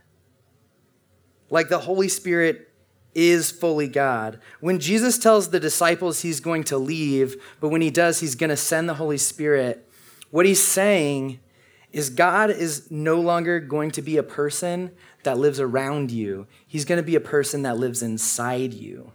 Like 1.50 1.68
the 1.68 1.80
Holy 1.80 2.08
Spirit 2.08 2.70
is 3.14 3.52
fully 3.52 3.90
God. 3.90 4.40
When 4.62 4.80
Jesus 4.80 5.20
tells 5.20 5.50
the 5.50 5.60
disciples 5.60 6.22
he's 6.22 6.40
going 6.40 6.64
to 6.66 6.78
leave, 6.78 7.36
but 7.60 7.70
when 7.70 7.82
he 7.82 7.92
does, 7.92 8.22
he's 8.22 8.36
going 8.36 8.50
to 8.50 8.58
send 8.58 8.88
the 8.88 8.94
Holy 8.94 9.18
Spirit, 9.18 9.88
what 10.32 10.46
he's 10.46 10.64
saying 10.64 11.42
is 11.92 12.10
God 12.10 12.50
is 12.50 12.90
no 12.90 13.20
longer 13.20 13.60
going 13.60 13.92
to 13.92 14.02
be 14.02 14.16
a 14.16 14.24
person 14.24 14.92
that 15.24 15.38
lives 15.38 15.60
around 15.60 16.10
you, 16.10 16.48
he's 16.66 16.86
going 16.86 16.98
to 16.98 17.04
be 17.04 17.16
a 17.16 17.22
person 17.22 17.64
that 17.64 17.78
lives 17.78 18.02
inside 18.02 18.74
you. 18.74 19.12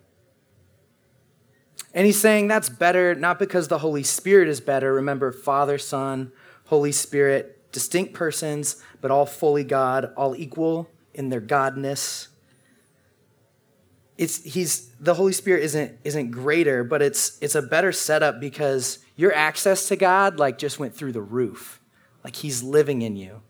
And 1.95 2.07
he's 2.07 2.21
saying 2.21 2.49
that's 2.49 2.69
better, 2.69 3.15
not 3.15 3.39
because 3.39 3.69
the 3.69 3.79
Holy 3.79 4.03
Spirit 4.03 4.49
is 4.49 4.61
better. 4.61 4.93
Remember, 4.93 5.33
Father, 5.33 5.79
Son, 5.79 6.33
Holy 6.67 6.93
Spirit, 6.93 7.73
distinct 7.73 8.13
persons, 8.13 8.83
but 9.01 9.11
all 9.11 9.27
fully 9.27 9.65
God, 9.65 10.13
all 10.17 10.37
equal 10.37 10.91
in 11.15 11.31
their 11.31 11.41
godness. 11.41 12.29
It's 14.17 14.43
he's 14.43 14.89
the 15.01 15.15
Holy 15.15 15.33
Spirit 15.33 15.63
isn't 15.65 15.99
isn't 16.05 16.31
greater, 16.31 16.85
but 16.85 17.03
it's 17.03 17.39
it's 17.41 17.55
a 17.55 17.63
better 17.63 17.93
setup 17.93 18.41
because 18.41 18.99
your 19.17 19.33
access 19.33 19.89
to 19.89 19.97
God 19.97 20.39
like 20.39 20.59
just 20.59 20.79
went 20.79 20.95
through 20.95 21.13
the 21.13 21.23
roof. 21.23 21.81
Like 22.25 22.37
he's 22.37 22.63
living 22.63 23.03
in 23.03 23.17
you. 23.17 23.43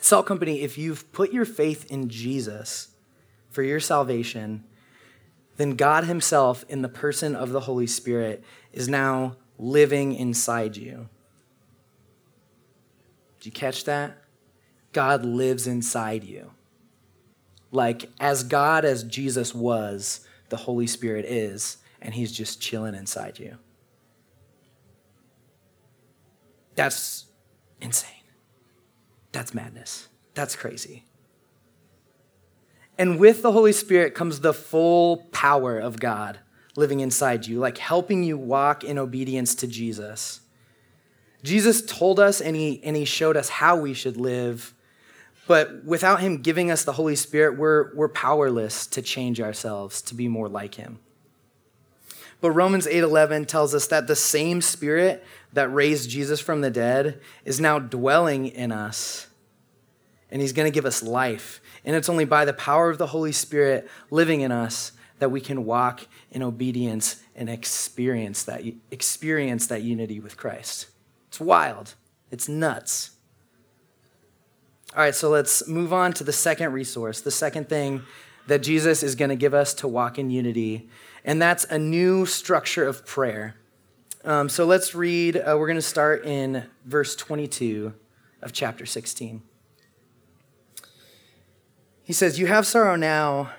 Salt 0.00 0.26
Company, 0.26 0.60
if 0.60 0.78
you've 0.78 1.10
put 1.12 1.32
your 1.32 1.44
faith 1.44 1.90
in 1.90 2.08
Jesus 2.08 2.88
for 3.50 3.62
your 3.62 3.80
salvation, 3.80 4.64
then 5.58 5.72
God 5.72 6.04
Himself, 6.04 6.64
in 6.68 6.82
the 6.82 6.88
person 6.88 7.36
of 7.36 7.50
the 7.50 7.60
Holy 7.60 7.86
Spirit, 7.86 8.42
is 8.72 8.88
now 8.88 9.36
living 9.58 10.14
inside 10.14 10.76
you. 10.76 11.08
Did 13.38 13.46
you 13.46 13.52
catch 13.52 13.84
that? 13.84 14.16
God 14.92 15.24
lives 15.24 15.66
inside 15.66 16.24
you. 16.24 16.52
Like, 17.70 18.08
as 18.18 18.44
God 18.44 18.84
as 18.84 19.02
Jesus 19.02 19.54
was, 19.54 20.26
the 20.48 20.56
Holy 20.56 20.86
Spirit 20.86 21.24
is, 21.26 21.78
and 22.00 22.14
He's 22.14 22.32
just 22.32 22.60
chilling 22.60 22.94
inside 22.94 23.38
you. 23.38 23.58
That's 26.76 27.26
insane. 27.80 28.10
That's 29.32 29.52
madness. 29.52 30.08
That's 30.34 30.54
crazy. 30.54 31.04
And 32.98 33.20
with 33.20 33.42
the 33.42 33.52
Holy 33.52 33.72
Spirit 33.72 34.14
comes 34.14 34.40
the 34.40 34.52
full 34.52 35.28
power 35.30 35.78
of 35.78 36.00
God 36.00 36.40
living 36.76 37.00
inside 37.00 37.46
you, 37.46 37.58
like 37.58 37.78
helping 37.78 38.22
you 38.22 38.36
walk 38.36 38.84
in 38.84 38.98
obedience 38.98 39.54
to 39.56 39.66
Jesus. 39.66 40.40
Jesus 41.42 41.82
told 41.82 42.18
us 42.18 42.40
and 42.40 42.56
he, 42.56 42.82
and 42.82 42.96
he 42.96 43.04
showed 43.04 43.36
us 43.36 43.48
how 43.48 43.76
we 43.76 43.94
should 43.94 44.16
live, 44.16 44.74
but 45.46 45.84
without 45.84 46.20
him 46.20 46.42
giving 46.42 46.70
us 46.70 46.84
the 46.84 46.92
Holy 46.92 47.16
Spirit, 47.16 47.56
we're, 47.56 47.94
we're 47.94 48.08
powerless 48.08 48.86
to 48.88 49.00
change 49.00 49.40
ourselves 49.40 50.02
to 50.02 50.14
be 50.14 50.28
more 50.28 50.48
like 50.48 50.74
him. 50.74 50.98
But 52.40 52.52
Romans 52.52 52.86
8:11 52.86 53.46
tells 53.46 53.74
us 53.74 53.86
that 53.88 54.06
the 54.06 54.16
same 54.16 54.60
spirit 54.60 55.24
that 55.52 55.72
raised 55.72 56.10
Jesus 56.10 56.40
from 56.40 56.60
the 56.60 56.70
dead 56.70 57.20
is 57.44 57.60
now 57.60 57.78
dwelling 57.78 58.46
in 58.46 58.70
us. 58.70 59.26
And 60.30 60.40
he's 60.40 60.52
going 60.52 60.70
to 60.70 60.74
give 60.74 60.86
us 60.86 61.02
life. 61.02 61.60
And 61.88 61.96
it's 61.96 62.10
only 62.10 62.26
by 62.26 62.44
the 62.44 62.52
power 62.52 62.90
of 62.90 62.98
the 62.98 63.06
Holy 63.06 63.32
Spirit 63.32 63.88
living 64.10 64.42
in 64.42 64.52
us 64.52 64.92
that 65.20 65.30
we 65.30 65.40
can 65.40 65.64
walk 65.64 66.06
in 66.30 66.42
obedience 66.42 67.22
and 67.34 67.48
experience 67.48 68.42
that, 68.42 68.60
experience 68.90 69.68
that 69.68 69.80
unity 69.80 70.20
with 70.20 70.36
Christ. 70.36 70.88
It's 71.28 71.40
wild. 71.40 71.94
It's 72.30 72.46
nuts. 72.46 73.12
All 74.94 75.00
right, 75.00 75.14
so 75.14 75.30
let's 75.30 75.66
move 75.66 75.94
on 75.94 76.12
to 76.12 76.24
the 76.24 76.32
second 76.32 76.74
resource, 76.74 77.22
the 77.22 77.30
second 77.30 77.70
thing 77.70 78.02
that 78.48 78.58
Jesus 78.58 79.02
is 79.02 79.14
going 79.14 79.30
to 79.30 79.36
give 79.36 79.54
us 79.54 79.72
to 79.72 79.88
walk 79.88 80.18
in 80.18 80.28
unity, 80.28 80.90
and 81.24 81.40
that's 81.40 81.64
a 81.64 81.78
new 81.78 82.26
structure 82.26 82.86
of 82.86 83.06
prayer. 83.06 83.54
Um, 84.26 84.50
so 84.50 84.66
let's 84.66 84.94
read, 84.94 85.38
uh, 85.38 85.56
we're 85.58 85.66
going 85.66 85.76
to 85.76 85.80
start 85.80 86.26
in 86.26 86.64
verse 86.84 87.16
22 87.16 87.94
of 88.42 88.52
chapter 88.52 88.84
16. 88.84 89.40
He 92.08 92.14
says, 92.14 92.38
You 92.38 92.46
have 92.46 92.66
sorrow 92.66 92.96
now, 92.96 93.50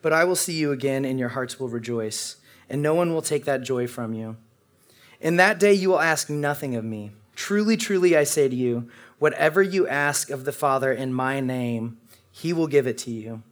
but 0.00 0.14
I 0.14 0.24
will 0.24 0.34
see 0.34 0.54
you 0.54 0.72
again, 0.72 1.04
and 1.04 1.18
your 1.18 1.28
hearts 1.28 1.60
will 1.60 1.68
rejoice, 1.68 2.36
and 2.70 2.80
no 2.80 2.94
one 2.94 3.12
will 3.12 3.20
take 3.20 3.44
that 3.44 3.60
joy 3.60 3.86
from 3.86 4.14
you. 4.14 4.38
In 5.20 5.36
that 5.36 5.58
day 5.60 5.74
you 5.74 5.90
will 5.90 6.00
ask 6.00 6.30
nothing 6.30 6.74
of 6.74 6.86
me. 6.86 7.12
Truly, 7.34 7.76
truly, 7.76 8.16
I 8.16 8.24
say 8.24 8.48
to 8.48 8.56
you, 8.56 8.88
whatever 9.18 9.60
you 9.60 9.86
ask 9.86 10.30
of 10.30 10.46
the 10.46 10.52
Father 10.52 10.90
in 10.90 11.12
my 11.12 11.40
name, 11.40 11.98
he 12.32 12.54
will 12.54 12.66
give 12.66 12.86
it 12.86 12.96
to 12.96 13.10
you. 13.10 13.42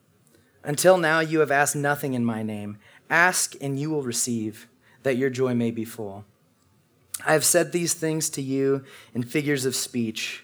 Until 0.62 0.97
now 0.97 1.21
you 1.21 1.40
have 1.40 1.50
asked 1.50 1.76
nothing 1.76 2.14
in 2.14 2.25
my 2.25 2.42
name. 2.42 2.78
Ask, 3.11 3.54
and 3.61 3.78
you 3.78 3.90
will 3.90 4.00
receive, 4.00 4.68
that 5.02 5.18
your 5.18 5.28
joy 5.28 5.54
may 5.54 5.71
be 5.71 5.85
full. 5.85 6.25
I 7.26 7.35
have 7.35 7.44
said 7.44 7.73
these 7.73 7.92
things 7.92 8.30
to 8.30 8.40
you 8.40 8.85
in 9.12 9.23
figures 9.23 9.66
of 9.66 9.76
speech. 9.76 10.44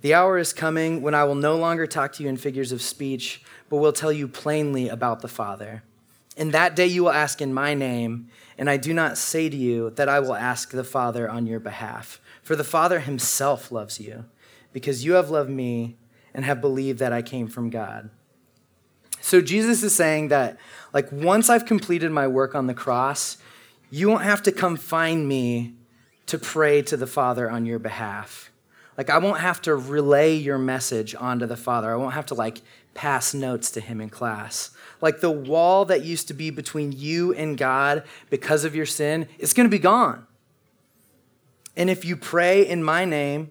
The 0.00 0.14
hour 0.14 0.38
is 0.38 0.54
coming 0.54 1.02
when 1.02 1.14
I 1.14 1.24
will 1.24 1.34
no 1.34 1.56
longer 1.56 1.86
talk 1.86 2.12
to 2.14 2.22
you 2.22 2.28
in 2.28 2.38
figures 2.38 2.72
of 2.72 2.80
speech, 2.80 3.42
but 3.68 3.76
will 3.76 3.92
tell 3.92 4.12
you 4.12 4.28
plainly 4.28 4.88
about 4.88 5.20
the 5.20 5.28
Father. 5.28 5.82
In 6.36 6.52
that 6.52 6.74
day 6.74 6.86
you 6.86 7.04
will 7.04 7.10
ask 7.10 7.42
in 7.42 7.52
my 7.52 7.74
name, 7.74 8.28
and 8.56 8.70
I 8.70 8.78
do 8.78 8.94
not 8.94 9.18
say 9.18 9.50
to 9.50 9.56
you 9.56 9.90
that 9.90 10.08
I 10.08 10.20
will 10.20 10.34
ask 10.34 10.70
the 10.70 10.84
Father 10.84 11.28
on 11.28 11.46
your 11.46 11.60
behalf, 11.60 12.18
for 12.42 12.56
the 12.56 12.64
Father 12.64 13.00
himself 13.00 13.70
loves 13.70 14.00
you, 14.00 14.24
because 14.72 15.04
you 15.04 15.12
have 15.12 15.28
loved 15.28 15.50
me 15.50 15.98
and 16.32 16.46
have 16.46 16.62
believed 16.62 16.98
that 17.00 17.12
I 17.12 17.20
came 17.20 17.46
from 17.46 17.68
God. 17.68 18.08
So 19.20 19.42
Jesus 19.42 19.82
is 19.82 19.94
saying 19.94 20.28
that 20.28 20.56
like 20.94 21.12
once 21.12 21.50
I've 21.50 21.66
completed 21.66 22.10
my 22.10 22.26
work 22.26 22.54
on 22.54 22.68
the 22.68 22.74
cross, 22.74 23.36
you 23.90 24.08
won't 24.08 24.22
have 24.22 24.42
to 24.44 24.52
come 24.52 24.76
find 24.76 25.28
me 25.28 25.74
to 26.24 26.38
pray 26.38 26.80
to 26.82 26.96
the 26.96 27.06
Father 27.06 27.50
on 27.50 27.66
your 27.66 27.78
behalf 27.78 28.49
like, 29.00 29.08
I 29.08 29.16
won't 29.16 29.40
have 29.40 29.62
to 29.62 29.74
relay 29.74 30.36
your 30.36 30.58
message 30.58 31.14
onto 31.14 31.46
the 31.46 31.56
Father. 31.56 31.90
I 31.90 31.96
won't 31.96 32.12
have 32.12 32.26
to, 32.26 32.34
like, 32.34 32.60
pass 32.92 33.32
notes 33.32 33.70
to 33.70 33.80
him 33.80 33.98
in 33.98 34.10
class. 34.10 34.72
Like, 35.00 35.20
the 35.20 35.30
wall 35.30 35.86
that 35.86 36.04
used 36.04 36.28
to 36.28 36.34
be 36.34 36.50
between 36.50 36.92
you 36.92 37.32
and 37.32 37.56
God 37.56 38.04
because 38.28 38.66
of 38.66 38.74
your 38.74 38.84
sin 38.84 39.26
is 39.38 39.54
going 39.54 39.64
to 39.64 39.74
be 39.74 39.78
gone. 39.78 40.26
And 41.78 41.88
if 41.88 42.04
you 42.04 42.14
pray 42.14 42.66
in 42.66 42.84
my 42.84 43.06
name, 43.06 43.50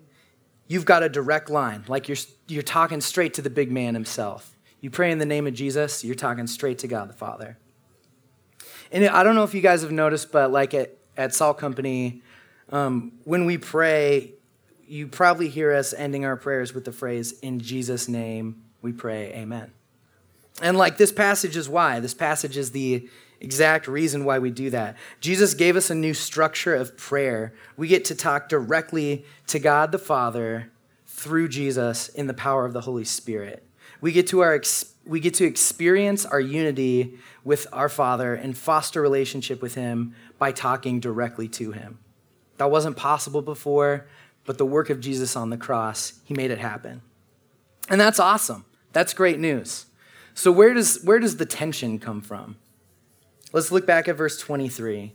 you've 0.67 0.85
got 0.85 1.01
a 1.01 1.09
direct 1.09 1.49
line, 1.49 1.83
like 1.87 2.07
you're, 2.07 2.17
you're 2.47 2.61
talking 2.61 3.01
straight 3.01 3.33
to 3.33 3.41
the 3.41 3.49
big 3.49 3.71
man 3.71 3.95
himself. 3.95 4.55
You 4.81 4.91
pray 4.91 5.11
in 5.11 5.17
the 5.17 5.25
name 5.25 5.47
of 5.47 5.55
Jesus, 5.55 6.03
you're 6.03 6.13
talking 6.13 6.45
straight 6.45 6.77
to 6.77 6.87
God 6.87 7.09
the 7.09 7.13
Father. 7.13 7.57
And 8.91 9.03
I 9.07 9.23
don't 9.23 9.33
know 9.33 9.45
if 9.45 9.55
you 9.55 9.61
guys 9.61 9.81
have 9.81 9.91
noticed, 9.91 10.31
but 10.31 10.51
like 10.51 10.75
at, 10.75 10.95
at 11.17 11.33
Salt 11.33 11.57
Company, 11.57 12.21
um, 12.71 13.13
when 13.23 13.45
we 13.45 13.57
pray, 13.57 14.33
you 14.89 15.07
probably 15.07 15.49
hear 15.49 15.71
us 15.71 15.93
ending 15.93 16.25
our 16.25 16.35
prayers 16.35 16.73
with 16.73 16.83
the 16.83 16.91
phrase, 16.91 17.33
In 17.39 17.59
Jesus' 17.59 18.07
name 18.07 18.63
we 18.81 18.91
pray, 18.91 19.31
Amen. 19.33 19.71
And 20.61 20.77
like 20.77 20.97
this 20.97 21.11
passage 21.11 21.55
is 21.55 21.69
why. 21.69 21.99
This 21.99 22.13
passage 22.13 22.57
is 22.57 22.71
the 22.71 23.07
exact 23.39 23.87
reason 23.87 24.25
why 24.25 24.39
we 24.39 24.51
do 24.51 24.69
that. 24.71 24.97
Jesus 25.21 25.53
gave 25.53 25.75
us 25.75 25.89
a 25.89 25.95
new 25.95 26.13
structure 26.13 26.75
of 26.75 26.97
prayer. 26.97 27.53
We 27.77 27.87
get 27.87 28.03
to 28.05 28.15
talk 28.15 28.49
directly 28.49 29.25
to 29.47 29.59
God 29.59 29.91
the 29.91 29.99
Father 29.99 30.71
through 31.05 31.49
Jesus 31.49 32.09
in 32.09 32.27
the 32.27 32.33
power 32.33 32.65
of 32.65 32.73
the 32.73 32.81
Holy 32.81 33.05
Spirit. 33.05 33.65
We 34.01 34.11
get 34.11 34.27
to 34.27 34.41
our 34.41 34.61
we 35.05 35.19
get 35.19 35.33
to 35.35 35.45
experience 35.45 36.25
our 36.25 36.39
unity 36.39 37.17
with 37.43 37.67
our 37.71 37.89
Father 37.89 38.35
and 38.35 38.57
foster 38.57 39.01
relationship 39.01 39.61
with 39.61 39.75
him 39.75 40.13
by 40.37 40.51
talking 40.51 40.99
directly 40.99 41.47
to 41.47 41.71
him. 41.71 41.99
That 42.57 42.69
wasn't 42.69 42.97
possible 42.97 43.41
before, 43.41 44.07
but 44.45 44.57
the 44.57 44.65
work 44.65 44.89
of 44.89 44.99
Jesus 44.99 45.35
on 45.35 45.49
the 45.49 45.57
cross, 45.57 46.19
he 46.25 46.33
made 46.33 46.51
it 46.51 46.59
happen. 46.59 47.01
And 47.89 47.99
that's 47.99 48.19
awesome. 48.19 48.65
That's 48.93 49.13
great 49.13 49.39
news. 49.39 49.85
So 50.33 50.51
where 50.51 50.73
does 50.73 51.01
where 51.03 51.19
does 51.19 51.37
the 51.37 51.45
tension 51.45 51.99
come 51.99 52.21
from? 52.21 52.57
Let's 53.51 53.71
look 53.71 53.85
back 53.85 54.07
at 54.07 54.15
verse 54.15 54.39
23. 54.39 55.13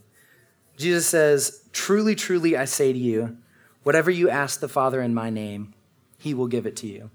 Jesus 0.77 1.07
says, 1.07 1.65
Truly, 1.73 2.15
truly, 2.15 2.57
I 2.57 2.65
say 2.65 2.93
to 2.93 2.99
you, 2.99 3.37
whatever 3.85 4.11
you 4.11 4.29
ask 4.29 4.61
the 4.61 4.69
Father 4.69 5.01
in 5.01 5.15
my 5.15 5.31
name, 5.31 5.73
he 6.19 6.35
will 6.35 6.49
give 6.49 6.67
it 6.67 6.77
to 6.77 6.87
you. 6.87 7.11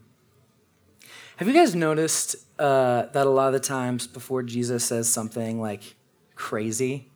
Have 1.38 1.48
you 1.48 1.54
guys 1.54 1.76
noticed 1.76 2.36
uh, 2.58 3.04
that 3.14 3.28
a 3.28 3.30
lot 3.30 3.48
of 3.48 3.54
the 3.54 3.60
times 3.60 4.08
before 4.08 4.44
Jesus 4.44 4.84
says 4.84 5.08
something 5.10 5.62
like 5.62 5.96
crazy, 6.36 7.10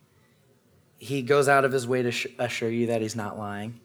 he 0.98 1.22
goes 1.22 1.48
out 1.48 1.64
of 1.64 1.72
his 1.72 1.86
way 1.86 2.02
to 2.02 2.10
sh- 2.10 2.26
assure 2.38 2.70
you 2.70 2.86
that 2.86 3.02
he's 3.02 3.16
not 3.16 3.38
lying? 3.38 3.80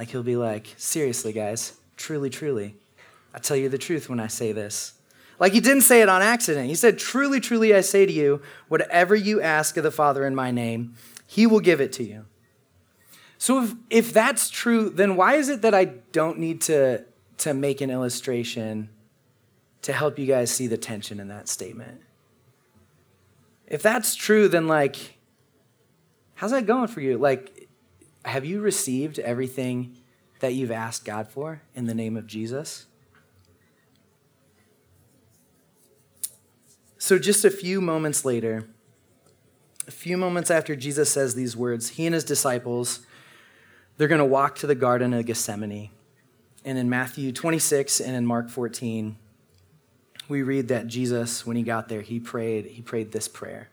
Like 0.00 0.08
he'll 0.08 0.22
be 0.22 0.36
like, 0.36 0.72
Seriously, 0.78 1.30
guys, 1.30 1.74
truly, 1.98 2.30
truly, 2.30 2.74
I 3.34 3.38
tell 3.38 3.58
you 3.58 3.68
the 3.68 3.76
truth 3.76 4.08
when 4.08 4.18
I 4.18 4.28
say 4.28 4.50
this. 4.50 4.94
Like 5.38 5.52
he 5.52 5.60
didn't 5.60 5.82
say 5.82 6.00
it 6.00 6.08
on 6.08 6.22
accident. 6.22 6.68
He 6.68 6.74
said, 6.74 6.98
Truly, 6.98 7.38
truly, 7.38 7.74
I 7.74 7.82
say 7.82 8.06
to 8.06 8.12
you, 8.12 8.40
whatever 8.68 9.14
you 9.14 9.42
ask 9.42 9.76
of 9.76 9.84
the 9.84 9.90
Father 9.90 10.26
in 10.26 10.34
my 10.34 10.52
name, 10.52 10.94
he 11.26 11.46
will 11.46 11.60
give 11.60 11.82
it 11.82 11.92
to 11.92 12.02
you. 12.02 12.24
So 13.36 13.62
if, 13.62 13.74
if 13.90 14.12
that's 14.14 14.48
true, 14.48 14.88
then 14.88 15.16
why 15.16 15.34
is 15.34 15.50
it 15.50 15.60
that 15.60 15.74
I 15.74 15.84
don't 15.84 16.38
need 16.38 16.62
to, 16.62 17.04
to 17.36 17.52
make 17.52 17.82
an 17.82 17.90
illustration 17.90 18.88
to 19.82 19.92
help 19.92 20.18
you 20.18 20.24
guys 20.24 20.50
see 20.50 20.66
the 20.66 20.78
tension 20.78 21.20
in 21.20 21.28
that 21.28 21.46
statement? 21.46 22.00
If 23.66 23.82
that's 23.82 24.14
true, 24.14 24.48
then 24.48 24.66
like, 24.66 25.18
how's 26.36 26.52
that 26.52 26.64
going 26.64 26.88
for 26.88 27.02
you? 27.02 27.18
Like, 27.18 27.59
have 28.24 28.44
you 28.44 28.60
received 28.60 29.18
everything 29.18 29.96
that 30.40 30.54
you've 30.54 30.70
asked 30.70 31.04
God 31.04 31.28
for 31.28 31.62
in 31.74 31.86
the 31.86 31.94
name 31.94 32.16
of 32.16 32.26
Jesus? 32.26 32.86
So, 36.98 37.18
just 37.18 37.44
a 37.44 37.50
few 37.50 37.80
moments 37.80 38.24
later, 38.24 38.68
a 39.88 39.90
few 39.90 40.16
moments 40.16 40.50
after 40.50 40.76
Jesus 40.76 41.10
says 41.10 41.34
these 41.34 41.56
words, 41.56 41.90
he 41.90 42.06
and 42.06 42.14
his 42.14 42.24
disciples, 42.24 43.00
they're 43.96 44.08
going 44.08 44.18
to 44.18 44.24
walk 44.24 44.56
to 44.56 44.66
the 44.66 44.74
Garden 44.74 45.12
of 45.14 45.26
Gethsemane. 45.26 45.90
And 46.64 46.78
in 46.78 46.90
Matthew 46.90 47.32
26 47.32 48.00
and 48.00 48.14
in 48.14 48.26
Mark 48.26 48.50
14, 48.50 49.16
we 50.28 50.42
read 50.42 50.68
that 50.68 50.86
Jesus, 50.86 51.44
when 51.44 51.56
he 51.56 51.62
got 51.62 51.88
there, 51.88 52.02
he 52.02 52.20
prayed, 52.20 52.66
he 52.66 52.82
prayed 52.82 53.12
this 53.12 53.26
prayer. 53.28 53.70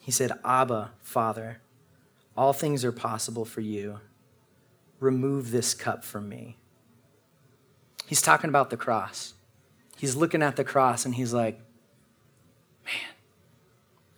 He 0.00 0.10
said, 0.10 0.32
Abba, 0.44 0.92
Father, 1.02 1.60
all 2.36 2.52
things 2.52 2.84
are 2.84 2.92
possible 2.92 3.44
for 3.44 3.60
you. 3.60 4.00
Remove 4.98 5.50
this 5.50 5.74
cup 5.74 6.04
from 6.04 6.28
me. 6.28 6.56
He's 8.06 8.22
talking 8.22 8.48
about 8.48 8.70
the 8.70 8.76
cross 8.76 9.34
he's 10.00 10.16
looking 10.16 10.42
at 10.42 10.56
the 10.56 10.64
cross 10.64 11.04
and 11.04 11.14
he's 11.14 11.34
like, 11.34 11.60
man, 12.86 13.14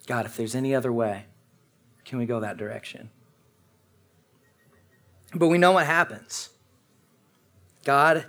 God, 0.07 0.27
if 0.27 0.37
there's 0.37 0.55
any 0.55 0.77
other 0.77 0.92
way, 0.92 1.27
can 2.05 2.18
we 2.18 2.27
go 2.27 2.38
that 2.38 2.57
direction? 2.57 3.11
But 5.35 5.48
we 5.48 5.59
know 5.59 5.72
what 5.72 5.87
happens. 5.87 6.51
God 7.85 8.27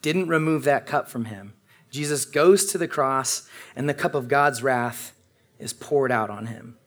didn't 0.00 0.26
remove 0.26 0.64
that 0.64 0.84
cup 0.84 1.08
from 1.08 1.26
him. 1.26 1.52
Jesus 1.88 2.24
goes 2.24 2.64
to 2.72 2.78
the 2.78 2.88
cross, 2.88 3.46
and 3.76 3.86
the 3.86 3.94
cup 3.94 4.14
of 4.14 4.26
God's 4.26 4.62
wrath 4.62 5.14
is 5.58 5.74
poured 5.74 6.10
out 6.10 6.30
on 6.30 6.46
him. 6.46 6.78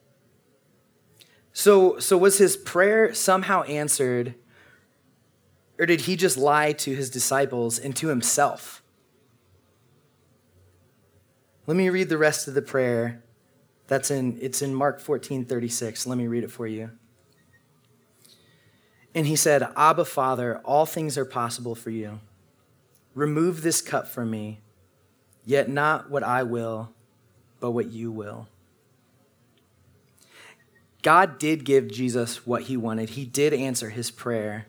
So, 1.57 1.99
so 1.99 2.17
was 2.17 2.37
his 2.37 2.57
prayer 2.57 3.13
somehow 3.13 3.63
answered, 3.63 4.35
or 5.79 5.85
did 5.85 6.01
he 6.01 6.17
just 6.17 6.37
lie 6.37 6.73
to 6.73 6.93
his 6.93 7.09
disciples 7.09 7.79
and 7.79 7.95
to 7.95 8.09
himself? 8.09 8.83
Let 11.65 11.77
me 11.77 11.89
read 11.89 12.09
the 12.09 12.17
rest 12.17 12.49
of 12.49 12.55
the 12.55 12.61
prayer. 12.61 13.23
That's 13.87 14.11
in 14.11 14.37
it's 14.41 14.61
in 14.61 14.75
Mark 14.75 14.99
14, 14.99 15.45
36. 15.45 16.05
Let 16.05 16.17
me 16.17 16.27
read 16.27 16.43
it 16.43 16.51
for 16.51 16.67
you. 16.67 16.91
And 19.15 19.25
he 19.25 19.37
said, 19.37 19.65
Abba, 19.77 20.03
Father, 20.03 20.57
all 20.65 20.85
things 20.85 21.17
are 21.17 21.23
possible 21.23 21.73
for 21.73 21.89
you. 21.89 22.19
Remove 23.13 23.61
this 23.61 23.81
cup 23.81 24.09
from 24.09 24.29
me, 24.29 24.59
yet 25.45 25.69
not 25.69 26.11
what 26.11 26.21
I 26.21 26.43
will, 26.43 26.91
but 27.61 27.71
what 27.71 27.93
you 27.93 28.11
will. 28.11 28.49
God 31.05 31.37
did 31.37 31.65
give 31.65 31.87
Jesus 31.87 32.47
what 32.47 32.63
he 32.63 32.75
wanted. 32.75 33.11
He 33.11 33.25
did 33.25 33.53
answer 33.53 33.91
his 33.91 34.09
prayer. 34.09 34.65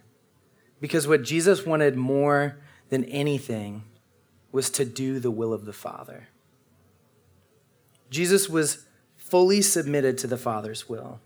Because 0.82 1.08
what 1.08 1.22
Jesus 1.22 1.64
wanted 1.64 1.96
more 1.96 2.58
than 2.90 3.04
anything 3.04 3.84
was 4.52 4.68
to 4.72 4.84
do 4.84 5.18
the 5.18 5.30
will 5.30 5.54
of 5.54 5.64
the 5.64 5.72
Father. 5.72 6.28
Jesus 8.10 8.50
was 8.50 8.84
fully 9.16 9.62
submitted 9.62 10.18
to 10.18 10.26
the 10.26 10.36
Father's 10.36 10.86
will. 10.86 11.20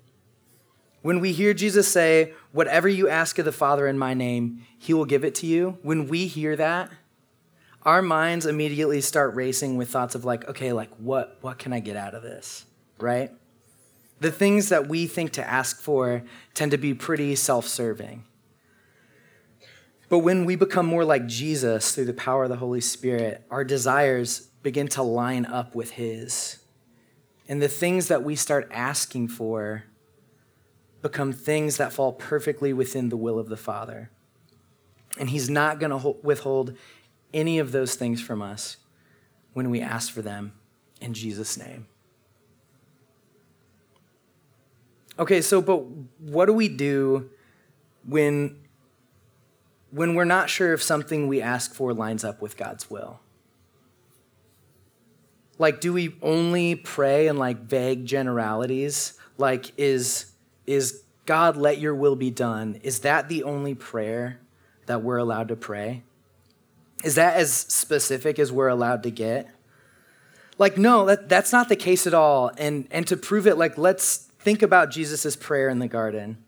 When 1.03 1.19
we 1.19 1.33
hear 1.33 1.55
Jesus 1.55 1.89
say, 1.89 2.33
Whatever 2.53 2.89
you 2.89 3.09
ask 3.09 3.37
of 3.41 3.45
the 3.45 3.51
Father 3.51 3.89
in 3.89 3.99
my 3.99 4.15
name, 4.15 4.65
he 4.79 4.95
will 4.95 5.07
give 5.07 5.25
it 5.25 5.35
to 5.37 5.47
you, 5.47 5.77
when 5.83 6.07
we 6.07 6.29
hear 6.29 6.55
that, 6.55 6.89
our 7.83 8.01
minds 8.01 8.47
immediately 8.47 9.01
start 9.01 9.35
racing 9.35 9.77
with 9.77 9.91
thoughts 9.91 10.15
of 10.15 10.25
like, 10.25 10.49
okay, 10.49 10.73
like 10.73 10.95
what 10.99 11.39
what 11.41 11.59
can 11.59 11.73
I 11.73 11.81
get 11.81 11.97
out 11.97 12.15
of 12.15 12.23
this? 12.23 12.65
Right? 13.01 13.33
The 14.21 14.31
things 14.31 14.69
that 14.69 14.87
we 14.87 15.07
think 15.07 15.33
to 15.33 15.49
ask 15.49 15.81
for 15.81 16.23
tend 16.55 16.71
to 16.71 16.79
be 16.79 16.95
pretty 16.95 17.35
self-serving. 17.35 18.25
But 20.09 20.19
when 20.19 20.45
we 20.45 20.57
become 20.57 20.87
more 20.87 21.05
like 21.05 21.27
Jesus 21.27 21.95
through 21.95 22.07
the 22.07 22.13
power 22.13 22.45
of 22.45 22.51
the 22.51 22.57
Holy 22.57 22.81
Spirit, 22.81 23.45
our 23.51 23.65
desires 23.65 24.49
begin 24.63 24.89
to 24.89 25.03
line 25.03 25.47
up 25.47 25.75
with 25.75 25.91
his. 25.91 26.59
And 27.49 27.63
the 27.63 27.69
things 27.69 28.09
that 28.09 28.23
we 28.23 28.37
start 28.37 28.69
asking 28.71 29.29
for 29.29 29.85
become 31.03 31.33
things 31.33 31.79
that 31.79 31.93
fall 31.93 32.13
perfectly 32.13 32.73
within 32.73 33.09
the 33.09 33.17
will 33.17 33.39
of 33.39 33.49
the 33.49 33.57
Father. 33.57 34.11
And 35.19 35.31
He's 35.31 35.51
not 35.51 35.81
going 35.81 35.91
to 35.91 36.17
withhold 36.23 36.77
any 37.33 37.59
of 37.59 37.73
those 37.73 37.95
things 37.95 38.21
from 38.21 38.43
us 38.43 38.77
when 39.53 39.71
we 39.71 39.81
ask 39.81 40.13
for 40.13 40.23
them 40.23 40.53
in 41.01 41.15
Jesus' 41.15 41.57
name. 41.57 41.87
Okay, 45.21 45.41
so 45.41 45.63
but 45.63 45.85
what 46.19 46.47
do 46.47 46.53
we 46.53 46.69
do 46.69 47.31
when 48.05 48.57
when 49.93 50.15
we're 50.15 50.25
not 50.25 50.51
sure 50.51 50.73
if 50.73 50.83
something 50.83 51.29
we 51.29 51.41
ask 51.41 51.73
for 51.75 51.93
lines 51.93 52.25
up 52.25 52.43
with 52.43 52.57
God's 52.57 52.91
will? 52.91 53.21
like 55.61 55.79
do 55.79 55.93
we 55.93 56.17
only 56.23 56.75
pray 56.75 57.29
in 57.29 57.37
like 57.37 57.61
vague 57.61 58.07
generalities? 58.07 59.13
Like 59.37 59.73
is 59.77 60.33
is 60.67 61.03
god 61.27 61.57
let 61.57 61.79
your 61.79 61.95
will 61.95 62.17
be 62.17 62.31
done 62.31 62.81
is 62.83 63.01
that 63.01 63.29
the 63.29 63.45
only 63.45 63.75
prayer 63.75 64.41
that 64.87 65.03
we're 65.03 65.19
allowed 65.19 65.49
to 65.49 65.57
pray? 65.57 66.03
Is 67.05 67.15
that 67.15 67.37
as 67.37 67.53
specific 67.53 68.39
as 68.39 68.51
we're 68.51 68.69
allowed 68.69 69.03
to 69.05 69.11
get? 69.11 69.51
Like 70.57 70.79
no 70.79 71.05
that, 71.05 71.29
that's 71.29 71.53
not 71.53 71.69
the 71.69 71.77
case 71.77 72.07
at 72.07 72.15
all 72.15 72.51
and 72.57 72.89
and 72.91 73.07
to 73.09 73.17
prove 73.17 73.47
it 73.47 73.59
like 73.59 73.77
let's 73.77 74.30
think 74.41 74.63
about 74.63 74.91
jesus' 74.91 75.37
prayer 75.37 75.69
in 75.69 75.79
the 75.79 75.89
garden 75.89 76.43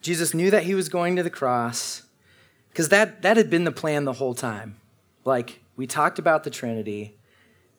jesus 0.00 0.34
knew 0.34 0.50
that 0.50 0.64
he 0.64 0.74
was 0.74 0.88
going 0.88 1.16
to 1.16 1.22
the 1.22 1.30
cross 1.30 2.02
because 2.68 2.88
that 2.90 3.22
that 3.22 3.36
had 3.36 3.48
been 3.48 3.64
the 3.64 3.72
plan 3.72 4.04
the 4.04 4.14
whole 4.14 4.34
time 4.34 4.76
like 5.24 5.60
we 5.76 5.86
talked 5.86 6.18
about 6.18 6.44
the 6.44 6.50
trinity 6.50 7.16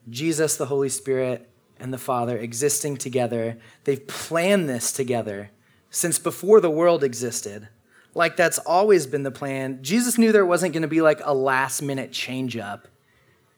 Jesus, 0.09 0.57
the 0.57 0.65
Holy 0.65 0.89
Spirit, 0.89 1.49
and 1.79 1.93
the 1.93 1.97
Father 1.97 2.37
existing 2.37 2.97
together. 2.97 3.57
They've 3.83 4.05
planned 4.05 4.69
this 4.69 4.91
together 4.91 5.51
since 5.89 6.19
before 6.19 6.59
the 6.59 6.69
world 6.71 7.03
existed. 7.03 7.67
like 8.15 8.35
that's 8.35 8.59
always 8.59 9.07
been 9.07 9.23
the 9.23 9.31
plan. 9.31 9.79
Jesus 9.81 10.19
knew 10.19 10.31
there 10.31 10.45
wasn't 10.45 10.73
going 10.73 10.83
to 10.83 10.87
be 10.87 11.01
like 11.01 11.19
a 11.23 11.33
last 11.33 11.81
minute 11.81 12.11
change 12.11 12.55
up 12.55 12.87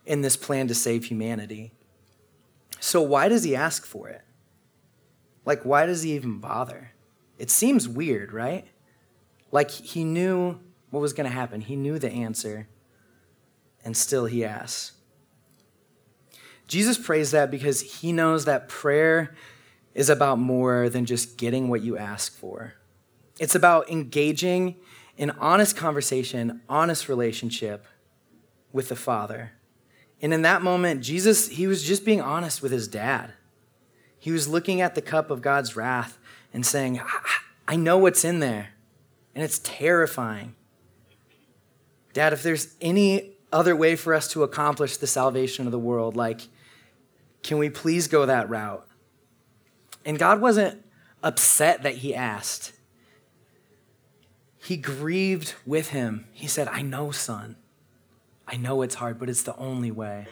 in 0.06 0.21
this 0.21 0.38
plan 0.38 0.69
to 0.69 0.76
save 0.76 1.06
humanity. 1.06 1.74
So 2.80 3.02
why 3.02 3.28
does 3.28 3.43
he 3.43 3.54
ask 3.54 3.86
for 3.86 4.08
it? 4.08 4.21
Like, 5.45 5.63
why 5.63 5.86
does 5.86 6.01
he 6.01 6.13
even 6.13 6.39
bother? 6.39 6.91
It 7.38 7.49
seems 7.49 7.88
weird, 7.88 8.34
right? 8.34 8.65
Like 9.51 9.69
he 9.71 10.03
knew 10.03 10.60
what 10.89 10.99
was 10.99 11.13
going 11.13 11.29
to 11.29 11.36
happen, 11.36 11.62
he 11.62 11.75
knew 11.75 11.99
the 11.99 12.12
answer, 12.12 12.67
and 13.84 13.95
still 13.95 14.25
he 14.25 14.43
asks. 14.43 14.93
Jesus 16.67 16.97
prays 16.97 17.31
that 17.31 17.51
because 17.51 17.81
he 17.81 18.12
knows 18.12 18.45
that 18.45 18.67
prayer 18.67 19.36
is 19.93 20.10
about 20.10 20.39
more 20.39 20.89
than 20.89 21.05
just 21.05 21.38
getting 21.38 21.69
what 21.69 21.81
you 21.81 21.97
ask 21.97 22.36
for. 22.36 22.73
It's 23.39 23.55
about 23.55 23.89
engaging 23.89 24.75
in 25.17 25.29
honest 25.31 25.77
conversation, 25.77 26.62
honest 26.67 27.08
relationship 27.08 27.86
with 28.71 28.89
the 28.89 28.95
Father. 28.95 29.51
And 30.21 30.34
in 30.34 30.41
that 30.41 30.62
moment, 30.62 31.03
Jesus, 31.03 31.47
he 31.47 31.67
was 31.67 31.84
just 31.84 32.03
being 32.03 32.21
honest 32.21 32.62
with 32.62 32.71
his 32.71 32.88
dad. 32.88 33.34
He 34.25 34.31
was 34.31 34.47
looking 34.47 34.81
at 34.81 34.95
the 34.95 35.03
cup 35.03 35.29
of 35.29 35.43
God's 35.43 35.75
wrath 35.75 36.17
and 36.51 36.65
saying, 36.65 36.99
I 37.67 37.75
know 37.75 37.99
what's 37.99 38.25
in 38.25 38.39
there, 38.39 38.69
and 39.35 39.43
it's 39.43 39.59
terrifying. 39.59 40.55
Dad, 42.13 42.33
if 42.33 42.41
there's 42.41 42.73
any 42.81 43.33
other 43.53 43.75
way 43.75 43.95
for 43.95 44.15
us 44.15 44.27
to 44.29 44.41
accomplish 44.41 44.97
the 44.97 45.05
salvation 45.05 45.67
of 45.67 45.71
the 45.71 45.77
world, 45.77 46.15
like, 46.15 46.41
can 47.43 47.59
we 47.59 47.69
please 47.69 48.07
go 48.07 48.25
that 48.25 48.49
route? 48.49 48.88
And 50.03 50.17
God 50.17 50.41
wasn't 50.41 50.83
upset 51.21 51.83
that 51.83 51.97
he 51.97 52.15
asked. 52.15 52.73
He 54.57 54.75
grieved 54.75 55.53
with 55.67 55.89
him. 55.89 56.25
He 56.31 56.47
said, 56.47 56.67
I 56.67 56.81
know, 56.81 57.11
son. 57.11 57.57
I 58.47 58.57
know 58.57 58.81
it's 58.81 58.95
hard, 58.95 59.19
but 59.19 59.29
it's 59.29 59.43
the 59.43 59.55
only 59.57 59.91
way. 59.91 60.25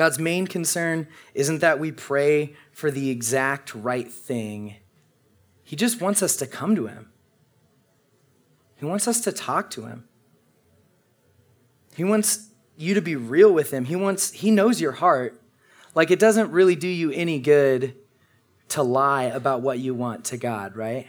God's 0.00 0.18
main 0.18 0.46
concern 0.46 1.08
isn't 1.34 1.58
that 1.58 1.78
we 1.78 1.92
pray 1.92 2.54
for 2.72 2.90
the 2.90 3.10
exact 3.10 3.74
right 3.74 4.10
thing. 4.10 4.76
He 5.62 5.76
just 5.76 6.00
wants 6.00 6.22
us 6.22 6.36
to 6.36 6.46
come 6.46 6.74
to 6.74 6.86
Him. 6.86 7.12
He 8.76 8.86
wants 8.86 9.06
us 9.06 9.20
to 9.20 9.30
talk 9.30 9.68
to 9.72 9.84
Him. 9.84 10.08
He 11.94 12.02
wants 12.02 12.48
you 12.78 12.94
to 12.94 13.02
be 13.02 13.14
real 13.14 13.52
with 13.52 13.74
Him. 13.74 13.84
He 13.84 13.94
wants, 13.94 14.32
He 14.32 14.50
knows 14.50 14.80
your 14.80 14.92
heart. 14.92 15.38
Like 15.94 16.10
it 16.10 16.18
doesn't 16.18 16.50
really 16.50 16.76
do 16.76 16.88
you 16.88 17.10
any 17.10 17.38
good 17.38 17.94
to 18.68 18.82
lie 18.82 19.24
about 19.24 19.60
what 19.60 19.80
you 19.80 19.92
want 19.92 20.24
to 20.24 20.38
God, 20.38 20.76
right? 20.76 21.08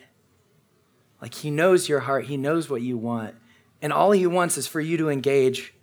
Like 1.21 1.33
He 1.33 1.49
knows 1.49 1.87
your 1.87 2.01
heart, 2.01 2.25
He 2.25 2.35
knows 2.35 2.69
what 2.69 2.81
you 2.81 2.97
want. 2.97 3.35
And 3.81 3.93
all 3.93 4.11
He 4.11 4.27
wants 4.27 4.57
is 4.57 4.67
for 4.67 4.81
you 4.81 4.97
to 4.97 5.07
engage 5.07 5.73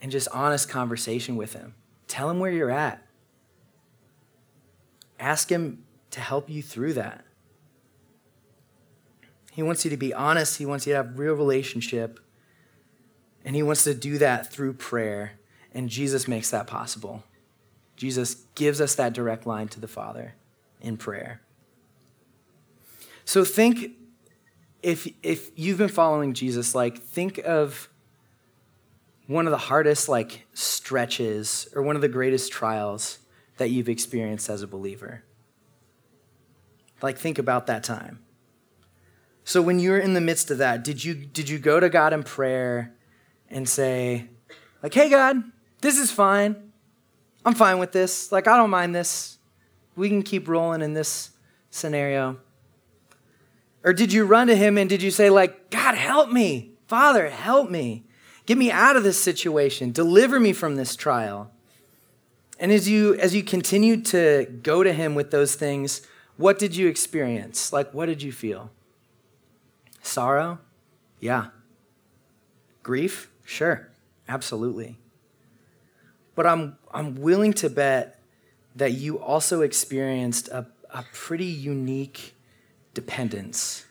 in 0.00 0.08
just 0.08 0.28
honest 0.32 0.70
conversation 0.70 1.36
with 1.36 1.52
Him. 1.52 1.74
Tell 2.14 2.30
him 2.30 2.38
where 2.38 2.52
you're 2.52 2.70
at. 2.70 3.04
Ask 5.18 5.50
him 5.50 5.82
to 6.12 6.20
help 6.20 6.48
you 6.48 6.62
through 6.62 6.92
that. 6.92 7.24
He 9.50 9.64
wants 9.64 9.84
you 9.84 9.90
to 9.90 9.96
be 9.96 10.14
honest, 10.14 10.58
he 10.58 10.64
wants 10.64 10.86
you 10.86 10.92
to 10.92 10.98
have 10.98 11.08
a 11.08 11.12
real 11.14 11.34
relationship, 11.34 12.20
and 13.44 13.56
he 13.56 13.64
wants 13.64 13.82
to 13.82 13.94
do 13.94 14.18
that 14.18 14.52
through 14.52 14.74
prayer, 14.74 15.32
and 15.72 15.88
Jesus 15.88 16.28
makes 16.28 16.50
that 16.50 16.68
possible. 16.68 17.24
Jesus 17.96 18.44
gives 18.54 18.80
us 18.80 18.94
that 18.94 19.12
direct 19.12 19.44
line 19.44 19.66
to 19.66 19.80
the 19.80 19.88
Father 19.88 20.36
in 20.80 20.96
prayer. 20.96 21.40
So 23.24 23.44
think 23.44 23.90
if 24.84 25.08
if 25.24 25.50
you've 25.56 25.78
been 25.78 25.88
following 25.88 26.32
Jesus, 26.32 26.76
like 26.76 27.02
think 27.02 27.38
of 27.38 27.88
one 29.26 29.46
of 29.46 29.50
the 29.50 29.58
hardest 29.58 30.08
like 30.08 30.46
stretches 30.52 31.68
or 31.74 31.82
one 31.82 31.96
of 31.96 32.02
the 32.02 32.08
greatest 32.08 32.52
trials 32.52 33.18
that 33.56 33.70
you've 33.70 33.88
experienced 33.88 34.48
as 34.50 34.62
a 34.62 34.66
believer. 34.66 35.24
Like 37.02 37.18
think 37.18 37.38
about 37.38 37.66
that 37.66 37.84
time. 37.84 38.20
So 39.44 39.60
when 39.60 39.78
you 39.78 39.90
were 39.90 39.98
in 39.98 40.14
the 40.14 40.20
midst 40.20 40.50
of 40.50 40.58
that, 40.58 40.84
did 40.84 41.04
you 41.04 41.14
did 41.14 41.48
you 41.48 41.58
go 41.58 41.78
to 41.78 41.88
God 41.88 42.12
in 42.12 42.22
prayer 42.22 42.94
and 43.48 43.68
say 43.68 44.28
like, 44.82 44.94
"Hey 44.94 45.10
God, 45.10 45.42
this 45.80 45.98
is 45.98 46.10
fine. 46.10 46.72
I'm 47.44 47.54
fine 47.54 47.78
with 47.78 47.92
this. 47.92 48.32
Like 48.32 48.48
I 48.48 48.56
don't 48.56 48.70
mind 48.70 48.94
this. 48.94 49.38
We 49.96 50.08
can 50.08 50.22
keep 50.22 50.48
rolling 50.48 50.82
in 50.82 50.94
this 50.94 51.30
scenario." 51.70 52.38
Or 53.84 53.92
did 53.92 54.14
you 54.14 54.24
run 54.24 54.46
to 54.46 54.56
him 54.56 54.78
and 54.78 54.88
did 54.88 55.02
you 55.02 55.10
say 55.10 55.28
like, 55.28 55.70
"God, 55.70 55.94
help 55.94 56.30
me. 56.30 56.72
Father, 56.86 57.28
help 57.28 57.70
me." 57.70 58.06
Get 58.46 58.58
me 58.58 58.70
out 58.70 58.96
of 58.96 59.04
this 59.04 59.22
situation. 59.22 59.90
Deliver 59.90 60.38
me 60.38 60.52
from 60.52 60.76
this 60.76 60.96
trial. 60.96 61.50
And 62.58 62.70
as 62.70 62.88
you 62.88 63.14
as 63.14 63.34
you 63.34 63.42
continued 63.42 64.04
to 64.06 64.46
go 64.62 64.82
to 64.82 64.92
him 64.92 65.14
with 65.14 65.30
those 65.30 65.54
things, 65.54 66.02
what 66.36 66.58
did 66.58 66.76
you 66.76 66.88
experience? 66.88 67.72
Like 67.72 67.92
what 67.92 68.06
did 68.06 68.22
you 68.22 68.32
feel? 68.32 68.70
Sorrow? 70.02 70.58
Yeah. 71.20 71.46
Grief? 72.82 73.30
Sure. 73.44 73.88
Absolutely. 74.28 74.98
But 76.34 76.46
I'm 76.46 76.76
I'm 76.92 77.16
willing 77.16 77.52
to 77.54 77.70
bet 77.70 78.20
that 78.76 78.92
you 78.92 79.18
also 79.18 79.62
experienced 79.62 80.48
a, 80.48 80.66
a 80.90 81.04
pretty 81.12 81.44
unique 81.44 82.34
dependence 82.92 83.86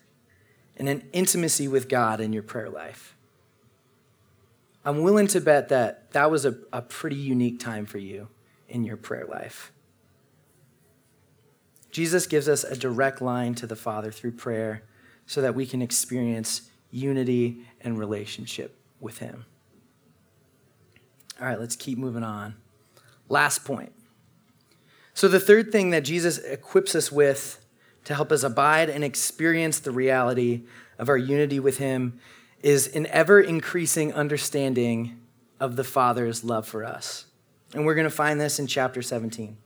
and 0.77 0.89
an 0.89 1.07
intimacy 1.13 1.67
with 1.67 1.87
God 1.87 2.19
in 2.19 2.33
your 2.33 2.43
prayer 2.43 2.69
life. 2.69 3.12
I'm 4.86 5.02
willing 5.02 5.28
to 5.28 5.39
bet 5.39 5.69
that 5.69 6.12
that 6.12 6.30
was 6.30 6.46
a, 6.46 6.58
a 6.74 6.82
pretty 6.82 7.15
unique 7.15 7.60
time 7.60 7.86
for 7.86 7.98
you 7.98 8.28
in 8.67 8.84
your 8.84 8.98
prayer 8.98 9.26
life. 9.26 9.72
Jesus 11.91 12.26
gives 12.26 12.50
us 12.50 12.63
a 12.63 12.76
direct 12.76 13.22
line 13.22 13.54
to 13.56 13.67
the 13.67 13.76
Father 13.76 14.12
through 14.12 14.32
prayer 14.32 14.84
so 15.26 15.41
that 15.41 15.56
we 15.56 15.65
can 15.65 15.82
experience 15.82 16.69
unity 16.91 17.65
and 17.82 17.98
relationship 17.98 18.78
with 19.00 19.19
Him. 19.19 19.46
All 21.39 21.48
right, 21.48 21.60
let's 21.60 21.76
keep 21.76 21.98
moving 21.98 22.24
on. 22.24 22.56
Last 23.30 23.63
point. 23.63 23.93
So, 25.13 25.28
the 25.28 25.39
third 25.39 25.72
thing 25.72 25.91
that 25.91 26.04
Jesus 26.04 26.39
equips 26.39 26.96
us 26.96 27.12
with 27.12 27.63
to 28.06 28.15
help 28.15 28.32
us 28.32 28.43
abide 28.43 28.89
and 28.89 29.04
experience 29.04 29.80
the 29.80 29.91
reality 29.91 30.63
of 30.98 31.10
our 31.10 31.17
unity 31.17 31.60
with 31.60 31.78
Him 31.78 32.19
is 32.63 32.88
an 32.88 33.06
ever 33.08 33.39
increasing 33.39 34.13
understanding 34.13 35.19
of 35.60 35.76
the 35.76 35.84
Father's 35.84 36.43
love 36.43 36.65
for 36.67 36.84
us. 36.84 37.26
And 37.73 37.86
we're 37.86 37.95
going 37.95 38.06
to 38.06 38.15
find 38.15 38.39
this 38.39 38.58
in 38.58 38.67
chapter 38.67 39.02
17. 39.02 39.58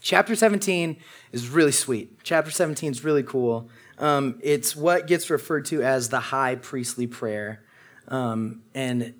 Chapter 0.00 0.34
17 0.34 0.96
is 1.32 1.48
really 1.48 1.72
sweet. 1.72 2.18
Chapter 2.22 2.50
17 2.50 2.90
is 2.90 3.04
really 3.04 3.22
cool. 3.22 3.68
Um, 3.98 4.38
it's 4.42 4.76
what 4.76 5.06
gets 5.06 5.30
referred 5.30 5.64
to 5.66 5.82
as 5.82 6.08
the 6.08 6.20
high 6.20 6.56
priestly 6.56 7.06
prayer. 7.06 7.64
Um, 8.08 8.62
and 8.74 9.14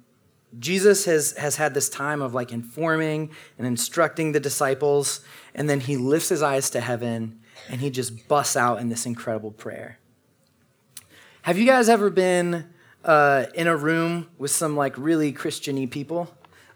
Jesus 0.58 1.04
has, 1.04 1.32
has 1.32 1.56
had 1.56 1.74
this 1.74 1.88
time 1.88 2.22
of 2.22 2.34
like 2.34 2.52
informing 2.52 3.30
and 3.58 3.66
instructing 3.66 4.32
the 4.32 4.40
disciples, 4.40 5.20
and 5.54 5.68
then 5.68 5.80
he 5.80 5.96
lifts 5.96 6.28
his 6.28 6.42
eyes 6.42 6.70
to 6.70 6.80
heaven 6.80 7.40
and 7.68 7.80
he 7.80 7.90
just 7.90 8.28
busts 8.28 8.56
out 8.56 8.80
in 8.80 8.88
this 8.88 9.04
incredible 9.04 9.50
prayer. 9.50 9.98
Have 11.42 11.58
you 11.58 11.66
guys 11.66 11.88
ever 11.88 12.08
been 12.08 12.66
uh, 13.04 13.46
in 13.54 13.66
a 13.66 13.76
room 13.76 14.28
with 14.38 14.50
some 14.50 14.76
like 14.76 14.96
really 14.98 15.32
Christiany 15.32 15.90
people 15.90 16.28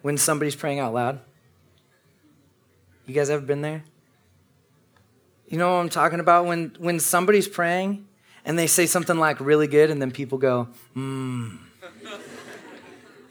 when 0.02 0.16
somebody's 0.16 0.56
praying 0.56 0.78
out 0.78 0.94
loud? 0.94 1.20
You 3.06 3.14
guys 3.14 3.30
ever 3.30 3.44
been 3.44 3.62
there? 3.62 3.84
You 5.48 5.58
know 5.58 5.72
what 5.72 5.80
I'm 5.80 5.88
talking 5.88 6.20
about? 6.20 6.46
When 6.46 6.74
when 6.78 6.98
somebody's 6.98 7.48
praying 7.48 8.06
and 8.44 8.58
they 8.58 8.66
say 8.66 8.86
something 8.86 9.18
like 9.18 9.40
really 9.40 9.66
good, 9.66 9.90
and 9.90 10.00
then 10.00 10.10
people 10.10 10.38
go, 10.38 10.68
mmm. 10.96 11.58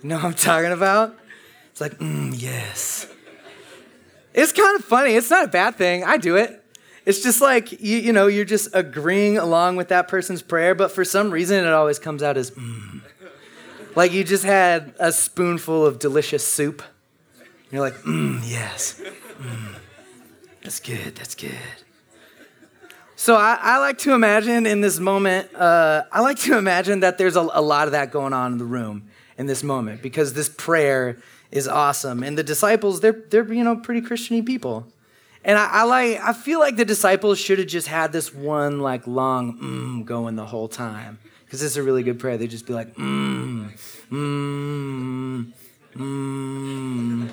You 0.04 0.10
know 0.10 0.16
what 0.16 0.26
I'm 0.26 0.34
talking 0.34 0.72
about? 0.72 1.16
It's 1.72 1.82
like, 1.82 1.98
mmm, 2.00 2.34
yes. 2.40 3.08
It's 4.34 4.52
kind 4.52 4.80
of 4.80 4.86
funny. 4.86 5.14
It's 5.14 5.30
not 5.30 5.46
a 5.46 5.48
bad 5.48 5.76
thing. 5.76 6.04
I 6.04 6.18
do 6.18 6.36
it. 6.38 6.61
It's 7.06 7.24
just 7.24 7.42
like, 7.42 7.72
you, 7.82 7.98
you 7.98 8.14
know, 8.14 8.28
you're 8.28 8.46
just 8.46 8.70
agreeing 8.74 9.38
along 9.38 9.76
with 9.76 9.88
that 9.88 10.08
person's 10.08 10.42
prayer, 10.42 10.76
but 10.76 10.92
for 10.92 11.04
some 11.04 11.32
reason 11.32 11.66
it 11.66 11.74
always 11.74 11.98
comes 11.98 12.22
out 12.22 12.38
as, 12.38 12.52
mm. 12.52 13.02
Like 13.96 14.14
you 14.14 14.24
just 14.24 14.44
had 14.44 14.94
a 15.00 15.12
spoonful 15.12 15.86
of 15.86 16.00
delicious 16.00 16.48
soup. 16.48 16.82
You're 17.72 17.82
like, 17.82 17.96
mmm, 17.96 18.42
yes. 18.44 19.02
Mm. 19.40 19.76
That's 20.64 20.80
good, 20.80 21.16
that's 21.16 21.36
good. 21.36 21.52
So 23.16 23.36
I, 23.36 23.58
I, 23.62 23.78
like 23.80 23.98
to 24.00 24.14
imagine 24.14 24.66
in 24.66 24.82
this 24.82 25.00
moment, 25.00 25.54
uh, 25.54 26.04
I 26.12 26.22
like 26.22 26.40
to 26.40 26.58
imagine 26.58 27.02
that 27.02 27.18
there's 27.18 27.36
a, 27.36 27.42
a 27.42 27.62
lot 27.62 27.88
of 27.88 27.92
that 27.92 28.12
going 28.12 28.34
on 28.34 28.54
in 28.54 28.58
the 28.58 28.66
room 28.66 29.10
in 29.38 29.46
this 29.46 29.62
moment 29.62 30.02
because 30.02 30.34
this 30.34 30.50
prayer 30.50 31.18
is 31.52 31.68
awesome. 31.68 32.24
And 32.24 32.38
the 32.38 32.44
disciples, 32.44 33.02
they're, 33.02 33.12
they're 33.30 33.52
you 33.52 33.64
know, 33.64 33.76
pretty 33.76 34.02
Christiany 34.02 34.44
people. 34.46 34.88
And 35.44 35.58
I, 35.58 35.68
I, 35.72 35.84
like 35.84 36.20
I 36.22 36.34
feel 36.34 36.60
like 36.60 36.76
the 36.76 36.86
disciples 36.86 37.40
should 37.40 37.58
have 37.60 37.68
just 37.68 37.88
had 37.88 38.12
this 38.12 38.34
one 38.34 38.80
like 38.80 39.08
long 39.08 39.58
mm 39.58 40.06
going 40.06 40.36
the 40.36 40.46
whole 40.46 40.68
time. 40.68 41.20
because 41.52 41.64
it's 41.64 41.76
a 41.76 41.84
really 41.84 42.02
good 42.02 42.18
prayer. 42.18 42.38
They'd 42.38 42.50
just 42.50 42.66
be 42.66 42.74
like, 42.74 42.96
mmm, 42.96 43.72
mmm, 44.10 45.52
mmm, 45.96 47.30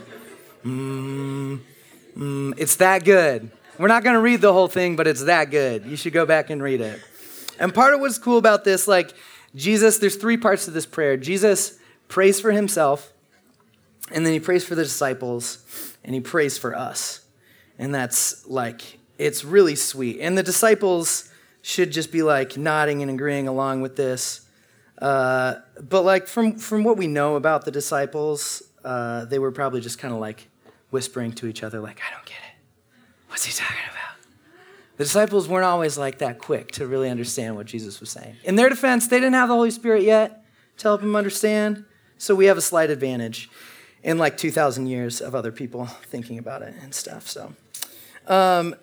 mmm. 2.17 2.55
It's 2.59 2.77
that 2.77 3.05
good. 3.05 3.53
We're 3.79 3.87
not 3.87 4.03
to 4.15 4.21
read 4.21 4.41
the 4.41 4.53
whole 4.53 4.67
thing, 4.67 4.97
but 4.97 5.07
it's 5.07 5.23
that 5.25 5.53
good. 5.53 5.87
You 5.87 5.97
should 5.97 6.13
go 6.13 6.27
back 6.27 6.51
and 6.51 6.61
read 6.61 6.81
it. 6.81 7.01
And 7.61 7.73
part 7.73 7.95
of 7.95 8.01
what's 8.01 8.19
cool 8.19 8.39
about 8.39 8.65
this, 8.65 8.89
like 8.89 9.15
Jesus, 9.55 9.99
there's 9.99 10.17
three 10.17 10.37
parts 10.37 10.65
to 10.65 10.73
this 10.73 10.85
prayer. 10.85 11.17
Jesus 11.17 11.79
prays 12.09 12.41
for 12.41 12.51
himself, 12.51 13.13
and 14.11 14.27
then 14.27 14.33
he 14.33 14.41
prays 14.41 14.65
for 14.65 14.75
the 14.75 14.83
disciples, 14.83 15.95
and 16.03 16.13
he 16.13 16.21
prays 16.21 16.59
for 16.59 16.75
us. 16.75 17.21
And 17.79 17.95
that's 17.95 18.47
like, 18.47 18.99
it's 19.19 19.45
really 19.45 19.77
sweet. 19.77 20.21
And 20.21 20.37
the 20.37 20.43
disciples 20.43 21.31
should 21.63 21.91
just 21.91 22.11
be 22.11 22.23
like 22.23 22.57
nodding 22.57 23.03
and 23.03 23.11
agreeing 23.11 23.49
along 23.49 23.83
with 23.83 23.97
this. 23.97 24.47
Uh, 25.01 25.57
but 25.81 26.03
like 26.03 26.27
from, 26.27 26.59
from 26.59 26.83
what 26.83 26.97
we 26.97 27.07
know 27.07 27.37
about 27.37 27.65
the 27.65 27.71
disciples, 27.71 28.63
uh, 28.85 29.25
they 29.27 29.39
were 29.39 29.53
probably 29.53 29.81
just 29.81 29.99
kind 29.99 30.13
of 30.13 30.21
like 30.21 30.49
whispering 30.91 31.33
to 31.33 31.47
each 31.47 31.63
other, 31.63 31.81
like, 31.81 32.01
I 32.01 32.15
don't 32.15 32.25
get 32.25 32.37
it. 32.37 33.13
What's 33.29 33.45
he 33.45 33.53
talking 33.53 33.77
about? 33.91 34.17
The 34.97 35.05
disciples 35.05 35.47
weren't 35.49 35.67
always 35.67 35.97
like 35.97 36.19
that 36.19 36.39
quick 36.39 36.73
to 36.73 36.87
really 36.87 37.09
understand 37.11 37.55
what 37.55 37.67
Jesus 37.67 38.01
was 38.01 38.11
saying. 38.11 38.37
In 38.45 38.57
their 38.57 38.69
defense, 38.69 39.07
they 39.07 39.19
didn't 39.19 39.35
have 39.35 39.49
the 39.49 39.55
Holy 39.55 39.71
Spirit 39.71 40.03
yet 40.03 40.45
to 40.79 40.89
help 40.89 41.03
them 41.03 41.15
understand, 41.15 41.85
so 42.17 42.35
we 42.35 42.47
have 42.47 42.57
a 42.57 42.63
slight 42.63 42.91
advantage 42.91 43.51
in 44.03 44.19
like 44.19 44.37
2,000 44.37 44.87
years 44.87 45.21
of 45.21 45.35
other 45.35 45.53
people 45.53 45.87
thinking 45.87 46.39
about 46.39 46.63
it 46.63 46.75
and 46.83 46.95
stuff. 46.95 47.29
So 47.29 47.55
um, 48.29 48.75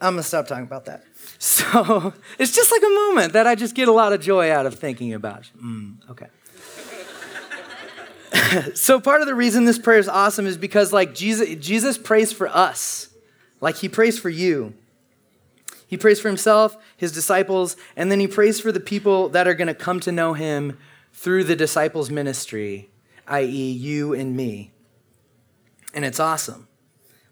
I'm 0.00 0.16
to 0.16 0.22
stop 0.22 0.46
talking 0.46 0.64
about 0.64 0.86
that. 0.86 1.04
So 1.38 2.14
it's 2.38 2.54
just 2.54 2.70
like 2.70 2.82
a 2.82 2.94
moment 2.94 3.32
that 3.32 3.48
I 3.48 3.56
just 3.56 3.74
get 3.74 3.88
a 3.88 3.92
lot 3.92 4.12
of 4.12 4.20
joy 4.20 4.52
out 4.52 4.64
of 4.64 4.76
thinking 4.76 5.12
about. 5.12 5.50
Mm, 5.60 5.96
okay. 6.08 6.28
so 8.74 9.00
part 9.00 9.22
of 9.22 9.26
the 9.26 9.34
reason 9.34 9.64
this 9.64 9.78
prayer 9.78 9.98
is 9.98 10.08
awesome 10.08 10.46
is 10.46 10.56
because 10.56 10.92
like 10.92 11.14
Jesus, 11.14 11.56
Jesus 11.56 11.98
prays 11.98 12.32
for 12.32 12.46
us. 12.46 13.08
Like 13.60 13.76
he 13.76 13.88
prays 13.88 14.20
for 14.20 14.28
you. 14.28 14.74
He 15.86 15.96
prays 15.96 16.20
for 16.20 16.28
himself, 16.28 16.76
his 16.96 17.10
disciples, 17.10 17.76
and 17.96 18.10
then 18.10 18.20
he 18.20 18.28
prays 18.28 18.60
for 18.60 18.72
the 18.72 18.80
people 18.80 19.28
that 19.30 19.48
are 19.48 19.54
going 19.54 19.68
to 19.68 19.74
come 19.74 20.00
to 20.00 20.12
know 20.12 20.32
him 20.32 20.78
through 21.12 21.44
the 21.44 21.56
disciples' 21.56 22.08
ministry, 22.08 22.88
i.e., 23.26 23.72
you 23.72 24.14
and 24.14 24.36
me. 24.36 24.72
And 25.92 26.04
it's 26.04 26.18
awesome. 26.18 26.68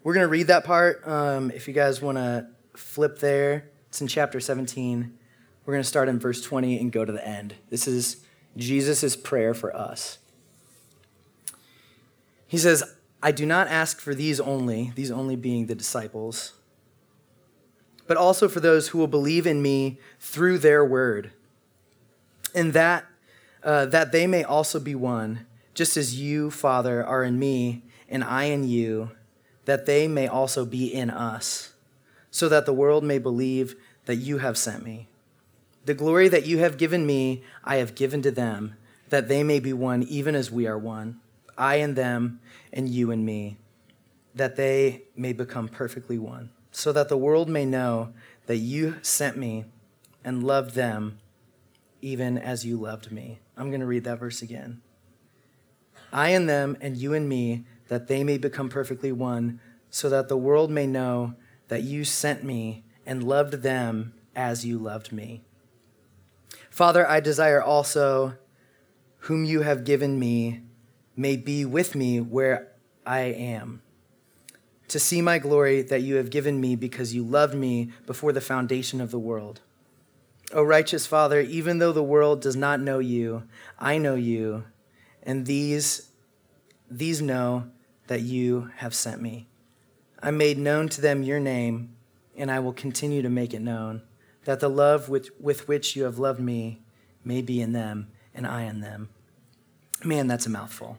We're 0.03 0.13
going 0.13 0.25
to 0.25 0.31
read 0.31 0.47
that 0.47 0.63
part. 0.63 1.07
Um, 1.07 1.51
if 1.51 1.67
you 1.67 1.73
guys 1.73 2.01
want 2.01 2.17
to 2.17 2.47
flip 2.75 3.19
there, 3.19 3.69
it's 3.89 4.01
in 4.01 4.07
chapter 4.07 4.39
17. 4.39 5.17
We're 5.65 5.73
going 5.73 5.83
to 5.83 5.87
start 5.87 6.09
in 6.09 6.19
verse 6.19 6.41
20 6.41 6.79
and 6.79 6.91
go 6.91 7.05
to 7.05 7.11
the 7.11 7.25
end. 7.25 7.55
This 7.69 7.87
is 7.87 8.23
Jesus' 8.57 9.15
prayer 9.15 9.53
for 9.53 9.75
us. 9.75 10.17
He 12.47 12.57
says, 12.57 12.83
I 13.21 13.31
do 13.31 13.45
not 13.45 13.67
ask 13.67 13.99
for 13.99 14.15
these 14.15 14.39
only, 14.39 14.91
these 14.95 15.11
only 15.11 15.35
being 15.35 15.67
the 15.67 15.75
disciples 15.75 16.53
but 18.11 18.17
also 18.17 18.49
for 18.49 18.59
those 18.59 18.89
who 18.89 18.97
will 18.97 19.07
believe 19.07 19.47
in 19.47 19.61
me 19.61 19.97
through 20.19 20.57
their 20.57 20.83
word. 20.83 21.31
And 22.53 22.73
that, 22.73 23.05
uh, 23.63 23.85
that 23.85 24.11
they 24.11 24.27
may 24.27 24.43
also 24.43 24.81
be 24.81 24.95
one, 24.95 25.45
just 25.73 25.95
as 25.95 26.19
you, 26.19 26.51
Father, 26.51 27.05
are 27.05 27.23
in 27.23 27.39
me, 27.39 27.83
and 28.09 28.21
I 28.21 28.45
in 28.45 28.67
you, 28.67 29.11
that 29.65 29.85
they 29.85 30.07
may 30.07 30.27
also 30.27 30.65
be 30.65 30.93
in 30.93 31.09
us, 31.09 31.73
so 32.29 32.49
that 32.49 32.65
the 32.65 32.73
world 32.73 33.03
may 33.03 33.19
believe 33.19 33.75
that 34.05 34.15
you 34.15 34.39
have 34.39 34.57
sent 34.57 34.83
me. 34.83 35.07
The 35.85 35.93
glory 35.93 36.27
that 36.29 36.45
you 36.45 36.59
have 36.59 36.77
given 36.77 37.05
me, 37.05 37.43
I 37.63 37.77
have 37.77 37.95
given 37.95 38.21
to 38.23 38.31
them, 38.31 38.75
that 39.09 39.27
they 39.27 39.43
may 39.43 39.59
be 39.59 39.73
one 39.73 40.03
even 40.03 40.35
as 40.35 40.51
we 40.51 40.67
are 40.67 40.77
one, 40.77 41.19
I 41.57 41.75
and 41.75 41.95
them, 41.95 42.39
and 42.71 42.87
you 42.89 43.11
and 43.11 43.25
me, 43.25 43.57
that 44.33 44.55
they 44.55 45.03
may 45.15 45.33
become 45.33 45.67
perfectly 45.67 46.17
one 46.17 46.49
so 46.71 46.91
that 46.93 47.09
the 47.09 47.17
world 47.17 47.49
may 47.49 47.65
know 47.65 48.13
that 48.47 48.57
you 48.57 48.95
sent 49.01 49.37
me 49.37 49.65
and 50.23 50.43
loved 50.43 50.73
them 50.73 51.19
even 52.01 52.37
as 52.37 52.65
you 52.65 52.77
loved 52.77 53.11
me. 53.11 53.39
I'm 53.55 53.69
going 53.69 53.81
to 53.81 53.85
read 53.85 54.05
that 54.05 54.19
verse 54.19 54.41
again. 54.41 54.81
I 56.11 56.29
and 56.29 56.49
them, 56.49 56.77
and 56.81 56.97
you 56.97 57.13
and 57.13 57.29
me, 57.29 57.65
that 57.91 58.07
they 58.07 58.23
may 58.23 58.37
become 58.37 58.69
perfectly 58.69 59.11
one, 59.11 59.59
so 59.89 60.07
that 60.07 60.29
the 60.29 60.37
world 60.37 60.71
may 60.71 60.87
know 60.87 61.33
that 61.67 61.83
you 61.83 62.05
sent 62.05 62.41
me 62.41 62.85
and 63.05 63.21
loved 63.21 63.55
them 63.63 64.13
as 64.33 64.65
you 64.65 64.79
loved 64.79 65.11
me. 65.11 65.43
Father, 66.69 67.05
I 67.05 67.19
desire 67.19 67.61
also 67.61 68.35
whom 69.25 69.43
you 69.43 69.63
have 69.63 69.83
given 69.83 70.17
me 70.17 70.61
may 71.17 71.35
be 71.35 71.65
with 71.65 71.93
me 71.93 72.21
where 72.21 72.71
I 73.05 73.23
am 73.23 73.81
to 74.87 74.97
see 74.97 75.21
my 75.21 75.37
glory 75.37 75.81
that 75.81 76.01
you 76.01 76.15
have 76.15 76.29
given 76.29 76.61
me 76.61 76.77
because 76.77 77.13
you 77.13 77.25
loved 77.25 77.55
me 77.55 77.91
before 78.05 78.31
the 78.31 78.39
foundation 78.39 79.01
of 79.01 79.11
the 79.11 79.19
world. 79.19 79.59
O 80.53 80.63
righteous 80.63 81.05
Father, 81.05 81.41
even 81.41 81.79
though 81.79 81.91
the 81.91 82.01
world 82.01 82.41
does 82.41 82.55
not 82.55 82.79
know 82.79 82.99
you, 82.99 83.43
I 83.77 83.97
know 83.97 84.15
you, 84.15 84.63
and 85.23 85.45
these, 85.45 86.09
these 86.89 87.21
know 87.21 87.69
that 88.11 88.23
you 88.23 88.69
have 88.75 88.93
sent 88.93 89.21
me. 89.21 89.47
I 90.21 90.31
made 90.31 90.57
known 90.57 90.89
to 90.89 90.99
them 90.99 91.23
your 91.23 91.39
name, 91.39 91.95
and 92.35 92.51
I 92.51 92.59
will 92.59 92.73
continue 92.73 93.21
to 93.21 93.29
make 93.29 93.53
it 93.53 93.61
known, 93.61 94.01
that 94.43 94.59
the 94.59 94.67
love 94.67 95.07
with, 95.07 95.29
with 95.39 95.69
which 95.69 95.95
you 95.95 96.03
have 96.03 96.19
loved 96.19 96.41
me 96.41 96.81
may 97.23 97.41
be 97.41 97.61
in 97.61 97.71
them, 97.71 98.09
and 98.35 98.45
I 98.45 98.63
in 98.63 98.81
them. 98.81 99.07
Man, 100.03 100.27
that's 100.27 100.45
a 100.45 100.49
mouthful. 100.49 100.97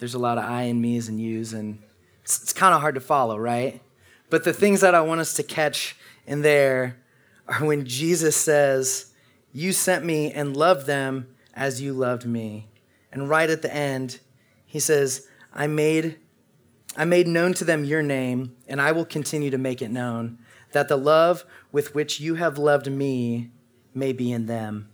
There's 0.00 0.12
a 0.12 0.18
lot 0.18 0.36
of 0.36 0.44
I 0.44 0.64
and 0.64 0.82
me's 0.82 1.08
and 1.08 1.18
you's, 1.18 1.54
and 1.54 1.82
it's, 2.24 2.42
it's 2.42 2.52
kind 2.52 2.74
of 2.74 2.82
hard 2.82 2.96
to 2.96 3.00
follow, 3.00 3.38
right? 3.38 3.80
But 4.28 4.44
the 4.44 4.52
things 4.52 4.82
that 4.82 4.94
I 4.94 5.00
want 5.00 5.22
us 5.22 5.32
to 5.36 5.42
catch 5.42 5.96
in 6.26 6.42
there 6.42 6.98
are 7.48 7.64
when 7.64 7.86
Jesus 7.86 8.36
says, 8.36 9.14
You 9.50 9.72
sent 9.72 10.04
me 10.04 10.30
and 10.30 10.54
loved 10.54 10.86
them 10.86 11.34
as 11.54 11.80
you 11.80 11.94
loved 11.94 12.26
me. 12.26 12.68
And 13.10 13.30
right 13.30 13.48
at 13.48 13.62
the 13.62 13.74
end, 13.74 14.20
he 14.66 14.78
says, 14.78 15.26
I 15.54 15.66
made, 15.66 16.18
I 16.96 17.04
made 17.04 17.28
known 17.28 17.54
to 17.54 17.64
them 17.64 17.84
your 17.84 18.02
name, 18.02 18.56
and 18.66 18.80
I 18.80 18.92
will 18.92 19.04
continue 19.04 19.50
to 19.50 19.58
make 19.58 19.80
it 19.80 19.90
known, 19.90 20.38
that 20.72 20.88
the 20.88 20.96
love 20.96 21.44
with 21.72 21.94
which 21.94 22.20
you 22.20 22.34
have 22.34 22.58
loved 22.58 22.90
me 22.90 23.50
may 23.94 24.12
be 24.12 24.32
in 24.32 24.46
them, 24.46 24.90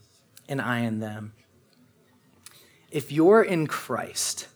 and 0.49 0.61
I 0.61 0.81
in 0.81 1.01
them. 1.01 1.33
If 2.91 3.11
you're 3.11 3.43
in 3.43 3.67
Christ, 3.67 4.49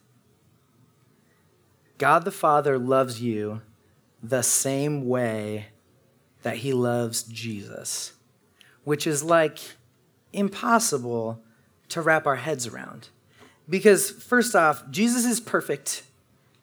God 1.98 2.24
the 2.24 2.30
Father 2.30 2.78
loves 2.78 3.20
you 3.20 3.62
the 4.22 4.42
same 4.42 5.08
way 5.08 5.66
that 6.42 6.58
he 6.58 6.72
loves 6.72 7.22
Jesus, 7.22 8.12
which 8.84 9.06
is 9.06 9.22
like 9.22 9.58
impossible 10.32 11.42
to 11.88 12.00
wrap 12.00 12.26
our 12.26 12.36
heads 12.36 12.66
around. 12.66 13.08
Because, 13.68 14.10
first 14.10 14.56
off, 14.56 14.88
Jesus 14.90 15.24
is 15.24 15.40
perfect, 15.40 16.02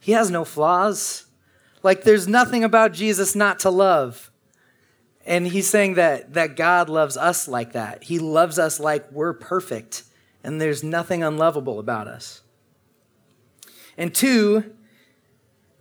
he 0.07 0.13
has 0.13 0.31
no 0.31 0.45
flaws. 0.45 1.25
Like, 1.83 2.05
there's 2.05 2.29
nothing 2.29 2.63
about 2.63 2.93
Jesus 2.93 3.35
not 3.35 3.59
to 3.59 3.69
love. 3.69 4.31
And 5.25 5.45
he's 5.45 5.69
saying 5.69 5.95
that, 5.95 6.33
that 6.35 6.55
God 6.55 6.87
loves 6.87 7.17
us 7.17 7.45
like 7.45 7.73
that. 7.73 8.05
He 8.05 8.17
loves 8.17 8.57
us 8.57 8.79
like 8.79 9.11
we're 9.11 9.33
perfect, 9.33 10.05
and 10.45 10.61
there's 10.61 10.81
nothing 10.81 11.23
unlovable 11.23 11.77
about 11.77 12.07
us. 12.07 12.41
And 13.97 14.15
two, 14.15 14.73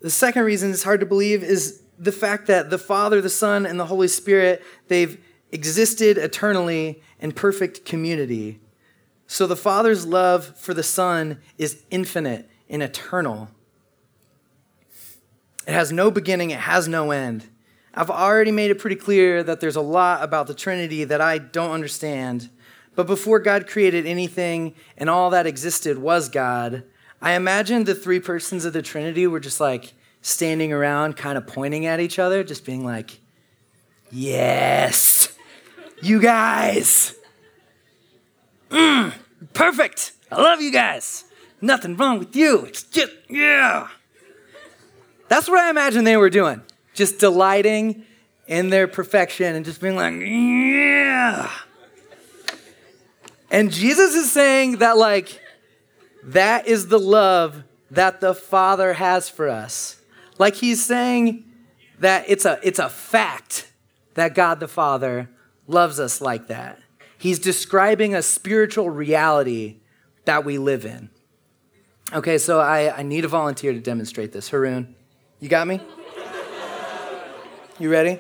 the 0.01 0.11
second 0.11 0.43
reason 0.43 0.73
it's 0.73 0.83
hard 0.83 0.99
to 0.99 1.07
believe 1.07 1.45
is 1.45 1.83
the 1.97 2.11
fact 2.11 2.49
that 2.49 2.69
the 2.69 2.79
Father, 2.79 3.21
the 3.21 3.31
Son, 3.31 3.65
and 3.65 3.79
the 3.79 3.87
Holy 3.87 4.09
Spirit, 4.09 4.61
they've 4.89 5.25
existed 5.53 6.19
eternally 6.19 7.01
in 7.21 7.31
perfect 7.31 7.85
community. 7.85 8.59
So 9.29 9.47
the 9.47 9.55
Father's 9.55 10.05
love 10.05 10.59
for 10.59 10.75
the 10.75 10.83
Son 10.83 11.39
is 11.59 11.85
infinite 11.93 12.51
and 12.69 12.83
eternal. 12.83 13.51
It 15.67 15.73
has 15.73 15.93
no 15.93 16.11
beginning, 16.11 16.51
it 16.51 16.61
has 16.61 16.87
no 16.87 17.11
end. 17.11 17.49
I've 17.93 18.11
already 18.11 18.53
made 18.53 18.71
it 18.71 18.79
pretty 18.79 18.97
clear 18.97 19.43
that 19.43 19.61
there's 19.61 19.77
a 19.77 19.81
lot 19.81 20.23
about 20.23 20.47
the 20.47 20.55
Trinity 20.55 21.05
that 21.05 21.21
I 21.21 21.39
don't 21.39 21.71
understand. 21.71 22.51
But 22.95 23.07
before 23.07 23.39
God 23.39 23.67
created 23.67 24.07
anything 24.07 24.75
and 24.97 25.09
all 25.09 25.31
that 25.31 25.47
existed 25.47 25.99
was 25.99 26.29
God, 26.29 26.85
I 27.21 27.33
imagine 27.33 27.85
the 27.85 27.95
three 27.95 28.21
persons 28.21 28.65
of 28.65 28.75
the 28.75 28.83
Trinity 28.83 29.27
were 29.27 29.41
just 29.41 29.61
like 29.61 29.95
standing 30.21 30.73
around, 30.73 31.17
kind 31.17 31.39
of 31.39 31.47
pointing 31.47 31.87
at 31.87 32.01
each 32.01 32.19
other, 32.19 32.45
just 32.45 32.65
being 32.65 32.85
like, 32.85 33.21
Yes, 34.11 35.33
you 36.03 36.21
guys. 36.21 37.15
Mm, 38.71 39.13
perfect. 39.53 40.13
I 40.31 40.41
love 40.41 40.61
you 40.61 40.71
guys. 40.71 41.25
Nothing 41.61 41.97
wrong 41.97 42.19
with 42.19 42.37
you. 42.37 42.65
It's 42.67 42.83
just, 42.83 43.13
yeah. 43.29 43.89
That's 45.29 45.49
what 45.49 45.59
I 45.59 45.71
imagine 45.71 46.05
they 46.05 46.17
were 46.17 46.31
doing. 46.31 46.63
Just 46.95 47.19
delighting 47.19 48.05
in 48.47 48.71
their 48.71 48.87
perfection 48.87 49.55
and 49.55 49.65
just 49.65 49.81
being 49.81 49.97
like, 49.97 50.15
yeah. 50.15 51.51
And 53.51 53.73
Jesus 53.73 54.15
is 54.15 54.31
saying 54.31 54.79
that, 54.79 54.97
like, 54.97 55.41
that 56.25 56.67
is 56.67 56.89
the 56.89 56.99
love 56.99 57.63
that 57.91 58.21
the 58.21 58.35
Father 58.35 58.95
has 58.95 59.29
for 59.29 59.49
us. 59.49 60.01
Like, 60.39 60.55
he's 60.57 60.85
saying 60.85 61.45
that 62.01 62.25
it's 62.29 62.45
a, 62.45 62.59
it's 62.63 62.79
a 62.79 62.89
fact 62.89 63.71
that 64.15 64.35
God 64.35 64.61
the 64.61 64.69
Father 64.69 65.31
loves 65.67 66.01
us 66.01 66.21
like 66.21 66.49
that. 66.49 66.81
He's 67.19 67.39
describing 67.39 68.15
a 68.15 68.23
spiritual 68.23 68.91
reality 68.91 69.77
that 70.25 70.45
we 70.45 70.59
live 70.59 70.85
in. 70.85 71.11
Okay, 72.13 72.39
so 72.39 72.61
I, 72.61 72.99
I 72.99 73.03
need 73.03 73.25
a 73.25 73.29
volunteer 73.29 73.73
to 73.73 73.81
demonstrate 73.81 74.33
this. 74.33 74.49
Haroon, 74.51 74.95
you 75.41 75.49
got 75.49 75.67
me? 75.67 75.81
You 77.79 77.91
ready? 77.91 78.19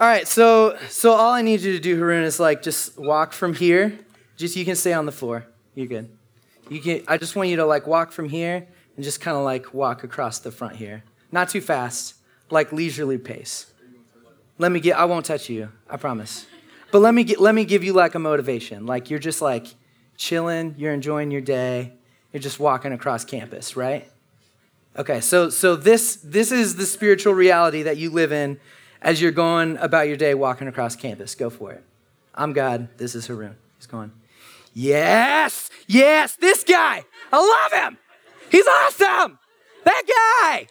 All 0.00 0.08
right, 0.08 0.26
so 0.26 0.76
so 0.88 1.12
all 1.12 1.32
I 1.32 1.42
need 1.42 1.60
you 1.60 1.72
to 1.72 1.80
do, 1.80 1.96
Haroon, 1.96 2.24
is 2.24 2.38
like 2.38 2.62
just 2.62 2.98
walk 2.98 3.32
from 3.32 3.54
here. 3.54 3.98
Just 4.36 4.56
you 4.56 4.64
can 4.64 4.76
stay 4.76 4.92
on 4.92 5.06
the 5.06 5.12
floor. 5.12 5.46
You're 5.74 5.86
good. 5.86 6.08
You 6.68 6.80
can. 6.80 7.02
I 7.08 7.18
just 7.18 7.34
want 7.34 7.48
you 7.48 7.56
to 7.56 7.66
like 7.66 7.86
walk 7.86 8.12
from 8.12 8.28
here 8.28 8.66
and 8.96 9.04
just 9.04 9.20
kind 9.20 9.36
of 9.36 9.44
like 9.44 9.74
walk 9.74 10.04
across 10.04 10.38
the 10.38 10.50
front 10.50 10.76
here. 10.76 11.02
Not 11.30 11.48
too 11.48 11.60
fast, 11.60 12.14
like 12.50 12.72
leisurely 12.72 13.18
pace. 13.18 13.72
Let 14.58 14.70
me 14.70 14.80
get. 14.80 14.96
I 14.96 15.04
won't 15.04 15.26
touch 15.26 15.48
you. 15.48 15.70
I 15.88 15.96
promise. 15.96 16.46
But 16.92 17.00
let 17.00 17.14
me 17.14 17.24
get. 17.24 17.40
Let 17.40 17.54
me 17.54 17.64
give 17.64 17.82
you 17.82 17.92
like 17.92 18.14
a 18.14 18.20
motivation. 18.20 18.86
Like 18.86 19.10
you're 19.10 19.18
just 19.18 19.42
like 19.42 19.66
chilling. 20.16 20.74
You're 20.78 20.92
enjoying 20.92 21.32
your 21.32 21.40
day. 21.40 21.94
You're 22.32 22.42
just 22.42 22.60
walking 22.60 22.92
across 22.92 23.24
campus, 23.24 23.76
right? 23.76 24.08
Okay. 24.96 25.20
So 25.20 25.50
so 25.50 25.76
this 25.76 26.16
this 26.16 26.52
is 26.52 26.76
the 26.76 26.86
spiritual 26.86 27.34
reality 27.34 27.82
that 27.82 27.96
you 27.96 28.10
live 28.10 28.32
in 28.32 28.60
as 29.00 29.20
you're 29.20 29.32
going 29.32 29.76
about 29.78 30.08
your 30.08 30.16
day 30.16 30.34
walking 30.34 30.68
across 30.68 30.96
campus. 30.96 31.34
Go 31.34 31.50
for 31.50 31.72
it. 31.72 31.82
I'm 32.34 32.52
God. 32.52 32.88
This 32.98 33.14
is 33.14 33.26
Haroon. 33.26 33.56
He's 33.78 33.86
going, 33.86 34.12
Yes, 34.74 35.70
yes, 35.86 36.36
this 36.36 36.64
guy. 36.64 37.04
I 37.32 37.68
love 37.72 37.84
him. 37.84 37.98
He's 38.50 38.66
awesome. 38.66 39.38
That 39.84 40.02
guy. 40.06 40.66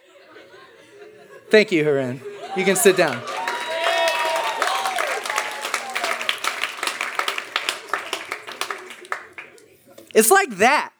Thank 1.50 1.70
you, 1.70 1.84
Haroon. 1.84 2.20
You 2.56 2.64
can 2.64 2.76
sit 2.76 2.96
down. 2.96 3.22
It's 10.14 10.30
like 10.30 10.50
that. 10.56 10.92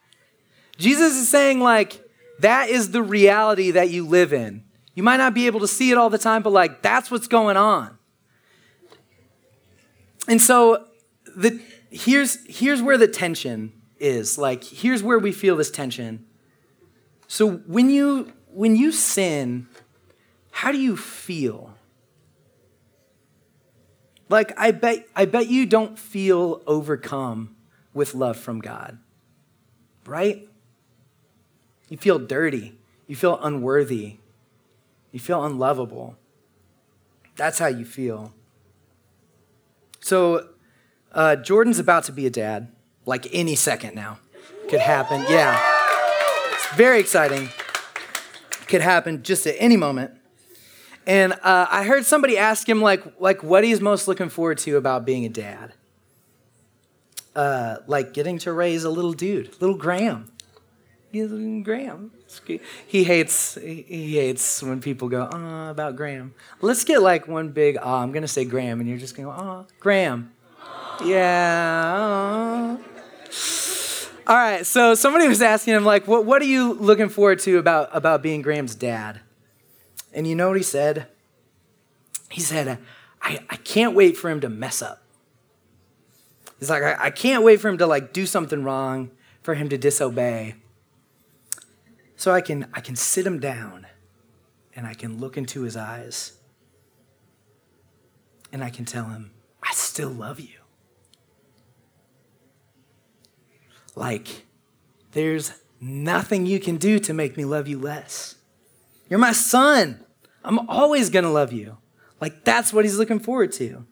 Jesus 0.79 1.15
is 1.15 1.29
saying, 1.29 1.61
like, 1.61 2.02
that 2.43 2.69
is 2.69 2.91
the 2.91 3.03
reality 3.03 3.73
that 3.73 3.91
you 3.91 4.07
live 4.07 4.33
in. 4.33 4.65
You 4.95 5.03
might 5.03 5.17
not 5.17 5.33
be 5.35 5.47
able 5.47 5.61
to 5.61 5.69
see 5.69 5.91
it 5.91 5.99
all 5.99 6.11
the 6.11 6.19
time, 6.19 6.43
but 6.43 6.53
like 6.53 6.83
that's 6.83 7.11
what's 7.11 7.27
going 7.27 7.57
on. 7.57 7.99
And 10.29 10.41
so 10.41 10.87
the 11.35 11.61
here's 11.91 12.39
here's 12.47 12.83
where 12.83 12.99
the 12.99 13.09
tension 13.09 13.73
is. 13.99 14.39
Like 14.39 14.65
here's 14.65 15.03
where 15.03 15.19
we 15.19 15.33
feel 15.33 15.57
this 15.57 15.71
tension. 15.71 16.27
So 17.27 17.51
when 17.51 17.91
you 17.91 18.33
when 18.49 18.77
you 18.77 18.93
sin, 18.93 19.69
how 20.51 20.73
do 20.73 20.79
you 20.79 20.97
feel? 20.97 21.75
Like 24.29 24.53
I 24.59 24.73
bet 24.73 25.07
I 25.17 25.25
bet 25.25 25.49
you 25.49 25.67
don't 25.67 25.99
feel 25.99 26.63
overcome 26.67 27.57
with 27.95 28.15
love 28.15 28.37
from 28.37 28.61
God. 28.61 28.99
Right? 30.05 30.49
You 31.93 31.99
feel 31.99 32.19
dirty. 32.19 32.73
You 33.07 33.15
feel 33.15 33.39
unworthy. 33.43 34.17
You 35.11 35.21
feel 35.21 35.45
unlovable. 35.45 36.17
That's 37.37 37.59
how 37.59 37.67
you 37.67 37.85
feel. 37.85 38.33
So, 40.01 40.49
uh, 41.13 41.37
Jordan's 41.37 41.79
about 41.79 42.05
to 42.05 42.13
be 42.13 42.25
a 42.25 42.31
dad, 42.31 42.73
like 43.05 43.29
any 43.35 43.55
second 43.57 43.95
now. 43.95 44.21
Could 44.71 44.81
happen. 44.81 45.23
Yeah. 45.29 45.61
It's 46.55 46.67
very 46.77 46.99
exciting. 46.99 47.51
Could 48.69 48.81
happen 48.81 49.23
just 49.23 49.47
at 49.47 49.57
any 49.59 49.77
moment. 49.77 50.13
And 51.07 51.35
uh, 51.43 51.67
I 51.71 51.85
heard 51.85 52.07
somebody 52.07 52.39
ask 52.39 52.67
him, 52.67 52.81
like, 52.81 53.05
like, 53.21 53.43
what 53.43 53.65
he's 53.65 53.83
most 53.83 54.09
looking 54.09 54.31
forward 54.31 54.57
to 54.59 54.79
about 54.79 55.05
being 55.05 55.27
a 55.27 55.29
dad. 55.29 55.75
Uh, 57.37 57.77
like 57.87 58.15
getting 58.15 58.39
to 58.39 58.53
raise 58.55 58.83
a 58.83 58.91
little 58.91 59.13
dude, 59.13 59.61
little 59.61 59.77
Graham. 59.77 60.33
Graham. 61.13 62.11
He 62.87 63.05
hates 63.05 63.57
he 63.57 64.17
hates 64.17 64.63
when 64.63 64.81
people 64.81 65.09
go 65.09 65.29
ah 65.31 65.71
about 65.71 65.95
Graham. 65.97 66.35
Let's 66.61 66.85
get 66.85 67.03
like 67.03 67.29
one 67.29 67.51
big 67.51 67.77
ah. 67.81 68.03
I'm 68.03 68.13
gonna 68.13 68.29
say 68.29 68.45
Graham, 68.45 68.81
and 68.81 68.89
you're 68.89 68.99
just 68.99 69.15
gonna 69.15 69.29
go 69.29 69.35
ah 69.37 69.65
Graham. 69.79 70.33
Yeah. 71.05 72.79
All 74.27 74.37
right. 74.37 74.65
So 74.65 74.95
somebody 74.95 75.29
was 75.29 75.43
asking 75.43 75.75
him 75.75 75.85
like, 75.85 76.09
what 76.09 76.25
what 76.25 76.41
are 76.41 76.47
you 76.47 76.73
looking 76.75 77.11
forward 77.11 77.41
to 77.41 77.59
about 77.59 77.91
about 77.93 78.23
being 78.23 78.41
Graham's 78.41 78.75
dad? 78.75 79.21
And 80.15 80.27
you 80.27 80.35
know 80.35 80.49
what 80.49 80.57
he 80.57 80.63
said? 80.63 81.09
He 82.31 82.41
said, 82.41 82.79
I, 83.21 83.41
I 83.51 83.57
can't 83.57 83.95
wait 83.95 84.17
for 84.17 84.31
him 84.31 84.41
to 84.41 84.49
mess 84.49 84.81
up. 84.81 85.03
He's 86.59 86.71
like, 86.71 86.83
I, 86.83 86.97
I 86.99 87.11
can't 87.11 87.45
wait 87.45 87.61
for 87.61 87.69
him 87.69 87.79
to 87.79 87.87
like 87.87 88.13
do 88.13 88.25
something 88.25 88.65
wrong, 88.65 89.11
for 89.43 89.55
him 89.55 89.69
to 89.69 89.77
disobey. 89.77 90.55
So 92.23 92.31
I 92.31 92.41
can, 92.41 92.69
I 92.73 92.81
can 92.81 92.95
sit 92.95 93.27
him 93.27 93.41
down 93.41 93.85
and 94.77 94.87
I 94.87 94.95
can 94.95 95.19
look 95.19 95.37
into 95.37 95.63
his 95.63 95.77
eyes 95.77 96.35
and 98.53 98.63
I 98.63 98.71
can 98.71 98.85
tell 98.85 99.07
him, 99.07 99.33
I 99.61 99.73
still 99.75 100.09
love 100.09 100.39
you. 100.39 100.61
Like, 103.97 104.47
there's 105.11 105.51
nothing 105.81 106.47
you 106.47 106.61
can 106.61 106.77
do 106.77 107.01
to 107.01 107.13
make 107.13 107.37
me 107.37 107.45
love 107.45 107.67
you 107.67 107.81
less. 107.81 108.37
You're 109.11 109.19
my 109.19 109.33
son. 109.33 110.05
I'm 110.45 110.61
always 110.69 111.11
going 111.11 111.25
to 111.25 111.29
love 111.29 111.53
you. 111.53 111.79
Like, 112.21 112.45
that's 112.45 112.73
what 112.73 112.85
he's 112.85 112.99
looking 112.99 113.19
forward 113.19 113.51
to. 113.55 113.85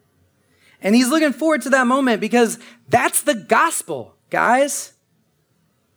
And 0.81 0.95
he's 0.95 1.09
looking 1.09 1.33
forward 1.33 1.63
to 1.63 1.71
that 1.71 1.89
moment 1.89 2.21
because 2.21 2.61
that's 2.89 3.23
the 3.23 3.35
gospel, 3.35 4.15
guys. 4.31 4.93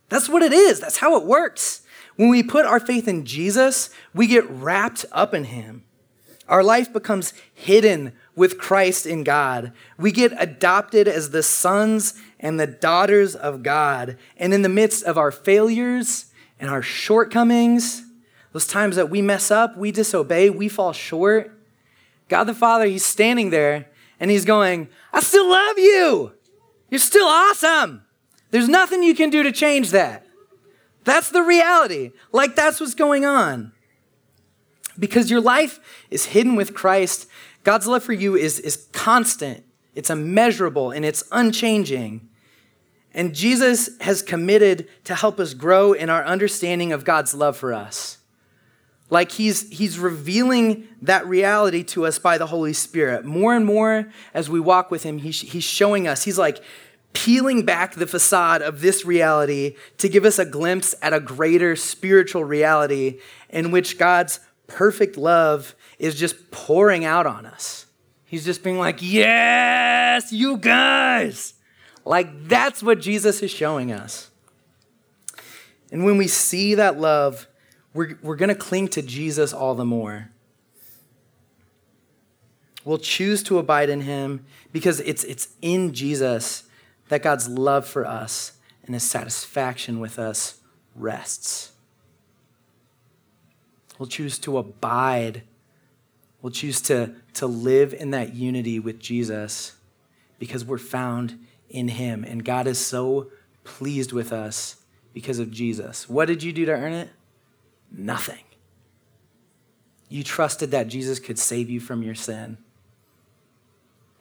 That's 0.09 0.27
what 0.27 0.41
it 0.41 0.51
is. 0.51 0.79
That's 0.79 0.97
how 0.97 1.15
it 1.17 1.25
works. 1.25 1.82
When 2.15 2.29
we 2.29 2.43
put 2.43 2.65
our 2.65 2.79
faith 2.79 3.07
in 3.07 3.25
Jesus, 3.25 3.89
we 4.13 4.27
get 4.27 4.49
wrapped 4.49 5.05
up 5.11 5.33
in 5.33 5.45
Him. 5.45 5.83
Our 6.47 6.63
life 6.63 6.91
becomes 6.91 7.33
hidden 7.53 8.13
with 8.35 8.57
Christ 8.57 9.05
in 9.05 9.23
God. 9.23 9.71
We 9.97 10.11
get 10.11 10.33
adopted 10.37 11.07
as 11.07 11.29
the 11.29 11.43
sons 11.43 12.15
and 12.39 12.59
the 12.59 12.67
daughters 12.67 13.35
of 13.35 13.63
God. 13.63 14.17
And 14.37 14.53
in 14.53 14.61
the 14.61 14.69
midst 14.69 15.03
of 15.05 15.17
our 15.17 15.31
failures 15.31 16.25
and 16.59 16.69
our 16.69 16.81
shortcomings, 16.81 18.03
those 18.51 18.67
times 18.67 18.97
that 18.97 19.09
we 19.09 19.21
mess 19.21 19.49
up, 19.51 19.77
we 19.77 19.91
disobey, 19.91 20.49
we 20.49 20.67
fall 20.67 20.93
short, 20.93 21.57
God 22.27 22.45
the 22.45 22.53
Father, 22.53 22.85
He's 22.85 23.05
standing 23.05 23.49
there 23.49 23.87
and 24.19 24.29
He's 24.29 24.45
going, 24.45 24.89
I 25.11 25.21
still 25.21 25.49
love 25.49 25.77
you. 25.77 26.33
You're 26.89 26.99
still 26.99 27.27
awesome. 27.27 28.03
There's 28.51 28.69
nothing 28.69 29.01
you 29.01 29.15
can 29.15 29.29
do 29.29 29.43
to 29.43 29.51
change 29.51 29.91
that. 29.91 30.25
That's 31.03 31.29
the 31.29 31.41
reality. 31.41 32.11
Like, 32.31 32.55
that's 32.55 32.79
what's 32.79 32.93
going 32.93 33.25
on. 33.25 33.71
Because 34.97 35.29
your 35.29 35.41
life 35.41 35.79
is 36.09 36.25
hidden 36.25 36.55
with 36.55 36.73
Christ, 36.73 37.27
God's 37.63 37.87
love 37.87 38.03
for 38.03 38.13
you 38.13 38.35
is, 38.35 38.59
is 38.59 38.87
constant, 38.91 39.63
it's 39.95 40.09
immeasurable, 40.09 40.91
and 40.91 41.05
it's 41.05 41.23
unchanging. 41.31 42.29
And 43.13 43.33
Jesus 43.33 43.89
has 44.01 44.21
committed 44.21 44.87
to 45.03 45.15
help 45.15 45.39
us 45.39 45.53
grow 45.53 45.93
in 45.93 46.09
our 46.09 46.23
understanding 46.23 46.91
of 46.91 47.05
God's 47.05 47.33
love 47.33 47.55
for 47.55 47.73
us. 47.73 48.17
Like 49.09 49.31
he's, 49.31 49.69
he's 49.69 49.99
revealing 49.99 50.87
that 51.03 51.27
reality 51.27 51.83
to 51.83 52.05
us 52.05 52.17
by 52.17 52.39
the 52.39 52.47
Holy 52.47 52.73
Spirit. 52.73 53.25
More 53.25 53.55
and 53.55 53.65
more 53.65 54.11
as 54.33 54.49
we 54.49 54.59
walk 54.59 54.89
with 54.89 55.03
him, 55.03 55.19
he's, 55.19 55.41
he's 55.41 55.63
showing 55.63 56.07
us. 56.07 56.23
He's 56.23 56.39
like, 56.39 56.63
peeling 57.13 57.63
back 57.63 57.95
the 57.95 58.07
facade 58.07 58.61
of 58.61 58.81
this 58.81 59.05
reality 59.05 59.75
to 59.97 60.09
give 60.09 60.25
us 60.25 60.39
a 60.39 60.45
glimpse 60.45 60.95
at 61.01 61.13
a 61.13 61.19
greater 61.19 61.75
spiritual 61.75 62.43
reality 62.43 63.19
in 63.49 63.71
which 63.71 63.97
God's 63.97 64.39
perfect 64.67 65.15
love 65.15 65.75
is 65.99 66.15
just 66.15 66.51
pouring 66.51 67.05
out 67.05 67.25
on 67.25 67.45
us. 67.45 67.85
He's 68.25 68.45
just 68.45 68.63
being 68.63 68.79
like, 68.79 68.97
Yes, 69.01 70.31
you 70.31 70.57
guys. 70.57 71.53
Like, 72.05 72.47
that's 72.47 72.83
what 72.83 72.99
Jesus 72.99 73.41
is 73.41 73.51
showing 73.51 73.91
us. 73.91 74.29
And 75.91 76.03
when 76.03 76.17
we 76.17 76.27
see 76.27 76.75
that 76.75 76.99
love, 76.99 77.47
we're, 77.93 78.17
we're 78.21 78.35
going 78.35 78.49
to 78.49 78.55
cling 78.55 78.89
to 78.89 79.01
Jesus 79.01 79.53
all 79.53 79.75
the 79.75 79.85
more. 79.85 80.29
We'll 82.83 82.97
choose 82.97 83.43
to 83.43 83.59
abide 83.59 83.89
in 83.89 84.01
him 84.01 84.45
because 84.71 84.99
it's, 85.01 85.23
it's 85.23 85.49
in 85.61 85.93
Jesus 85.93 86.63
that 87.13 87.21
God's 87.21 87.47
love 87.47 87.85
for 87.85 88.07
us 88.07 88.53
and 88.87 88.95
his 88.95 89.03
satisfaction 89.03 89.99
with 89.99 90.17
us 90.17 90.59
rests. 90.95 91.71
We'll 93.99 94.09
choose 94.09 94.39
to 94.39 94.57
abide. 94.57 95.43
We'll 96.41 96.51
choose 96.51 96.81
to, 96.81 97.13
to 97.35 97.45
live 97.45 97.93
in 97.93 98.09
that 98.09 98.33
unity 98.33 98.79
with 98.79 98.97
Jesus 98.97 99.75
because 100.39 100.65
we're 100.65 100.79
found 100.79 101.45
in 101.69 101.89
him. 101.89 102.23
And 102.23 102.43
God 102.43 102.65
is 102.65 102.83
so 102.83 103.29
pleased 103.63 104.11
with 104.11 104.33
us 104.33 104.77
because 105.13 105.37
of 105.37 105.51
Jesus. 105.51 106.09
What 106.09 106.25
did 106.25 106.41
you 106.41 106.51
do 106.51 106.65
to 106.65 106.71
earn 106.71 106.93
it? 106.93 107.09
Nothing. 107.91 108.43
You 110.09 110.23
trusted 110.23 110.71
that 110.71 110.87
Jesus 110.87 111.19
could 111.19 111.37
save 111.37 111.69
you 111.69 111.79
from 111.79 112.01
your 112.01 112.15
sin. 112.15 112.57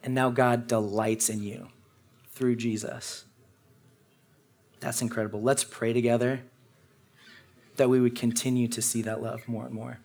And 0.03 0.13
now 0.13 0.29
God 0.29 0.67
delights 0.67 1.27
in 1.27 1.41
you 1.41 1.69
through 2.33 2.55
Jesus. 2.55 3.25
That's 4.79 5.01
incredible. 5.01 5.41
Let's 5.41 5.63
pray 5.63 5.93
together 5.93 6.41
that 7.77 7.89
we 7.89 7.99
would 7.99 8.15
continue 8.15 8.67
to 8.67 8.81
see 8.81 9.01
that 9.03 9.21
love 9.21 9.47
more 9.47 9.65
and 9.65 9.73
more. 9.73 9.99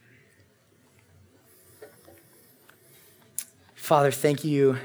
Father, 3.74 4.10
thank 4.10 4.44
you 4.44 4.76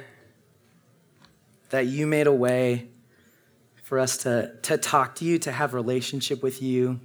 that 1.69 1.87
you 1.87 2.07
made 2.07 2.27
a 2.27 2.33
way 2.33 2.87
for 3.83 3.99
us 3.99 4.17
to, 4.17 4.55
to 4.61 4.77
talk 4.77 5.15
to 5.15 5.25
you, 5.25 5.37
to 5.39 5.51
have 5.51 5.73
relationship 5.73 6.41
with 6.41 6.61
you. 6.61 6.99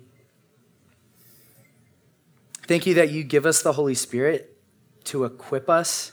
Thank 2.62 2.86
you 2.86 2.94
that 2.94 3.10
you 3.10 3.24
give 3.24 3.46
us 3.46 3.62
the 3.62 3.72
Holy 3.72 3.94
Spirit 3.94 4.56
to 5.04 5.24
equip 5.24 5.68
us, 5.68 6.12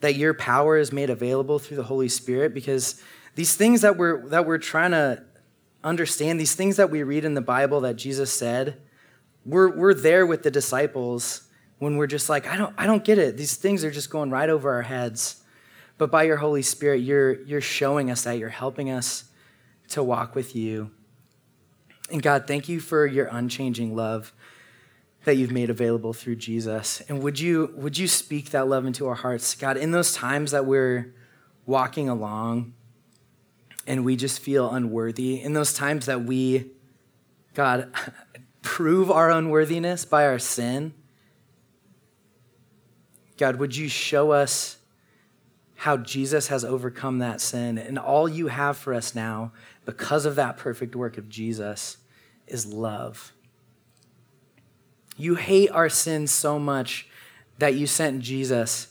that 0.00 0.16
your 0.16 0.34
power 0.34 0.76
is 0.76 0.92
made 0.92 1.10
available 1.10 1.58
through 1.58 1.76
the 1.76 1.84
Holy 1.84 2.08
Spirit 2.08 2.54
because 2.54 3.02
these 3.34 3.54
things 3.54 3.82
that 3.82 3.96
we're 3.96 4.28
that 4.28 4.46
we're 4.46 4.58
trying 4.58 4.90
to 4.92 5.22
understand, 5.82 6.40
these 6.40 6.54
things 6.54 6.76
that 6.76 6.90
we 6.90 7.02
read 7.02 7.24
in 7.24 7.34
the 7.34 7.40
Bible 7.40 7.80
that 7.82 7.96
Jesus 7.96 8.32
said, 8.32 8.80
we're, 9.44 9.74
we're 9.74 9.94
there 9.94 10.26
with 10.26 10.42
the 10.42 10.50
disciples 10.50 11.48
when 11.78 11.96
we're 11.96 12.06
just 12.06 12.28
like, 12.28 12.46
I 12.46 12.56
don't, 12.56 12.74
I 12.76 12.86
don't 12.86 13.04
get 13.04 13.18
it. 13.18 13.36
These 13.36 13.56
things 13.56 13.84
are 13.84 13.90
just 13.90 14.10
going 14.10 14.30
right 14.30 14.50
over 14.50 14.72
our 14.72 14.82
heads. 14.82 15.42
But 15.96 16.10
by 16.10 16.24
your 16.24 16.36
Holy 16.36 16.62
Spirit, 16.62 16.98
you're, 16.98 17.42
you're 17.42 17.60
showing 17.60 18.10
us 18.10 18.24
that. 18.24 18.38
You're 18.38 18.48
helping 18.48 18.90
us 18.90 19.24
to 19.88 20.02
walk 20.02 20.34
with 20.34 20.54
you. 20.54 20.90
And 22.10 22.22
God, 22.22 22.46
thank 22.46 22.68
you 22.68 22.80
for 22.80 23.06
your 23.06 23.26
unchanging 23.26 23.94
love 23.94 24.32
that 25.24 25.36
you've 25.36 25.52
made 25.52 25.70
available 25.70 26.12
through 26.12 26.36
Jesus. 26.36 27.02
And 27.08 27.22
would 27.22 27.38
you, 27.38 27.72
would 27.76 27.98
you 27.98 28.08
speak 28.08 28.50
that 28.50 28.68
love 28.68 28.86
into 28.86 29.06
our 29.06 29.14
hearts? 29.14 29.54
God, 29.54 29.76
in 29.76 29.90
those 29.90 30.14
times 30.14 30.50
that 30.52 30.64
we're 30.64 31.14
walking 31.66 32.08
along 32.08 32.72
and 33.86 34.04
we 34.04 34.16
just 34.16 34.40
feel 34.40 34.70
unworthy, 34.70 35.40
in 35.42 35.52
those 35.52 35.74
times 35.74 36.06
that 36.06 36.22
we, 36.22 36.70
God, 37.54 37.92
prove 38.62 39.10
our 39.10 39.30
unworthiness 39.30 40.04
by 40.04 40.26
our 40.26 40.38
sin, 40.38 40.94
God, 43.36 43.56
would 43.56 43.74
you 43.74 43.88
show 43.88 44.32
us 44.32 44.76
how 45.76 45.96
Jesus 45.96 46.48
has 46.48 46.62
overcome 46.62 47.18
that 47.18 47.40
sin? 47.40 47.78
And 47.78 47.98
all 47.98 48.28
you 48.28 48.48
have 48.48 48.76
for 48.76 48.92
us 48.92 49.14
now, 49.14 49.52
because 49.86 50.26
of 50.26 50.36
that 50.36 50.58
perfect 50.58 50.94
work 50.94 51.16
of 51.16 51.28
Jesus, 51.28 51.96
is 52.46 52.66
love. 52.66 53.32
You 55.20 55.34
hate 55.34 55.70
our 55.70 55.90
sin 55.90 56.26
so 56.26 56.58
much 56.58 57.06
that 57.58 57.74
you 57.74 57.86
sent 57.86 58.22
Jesus 58.22 58.88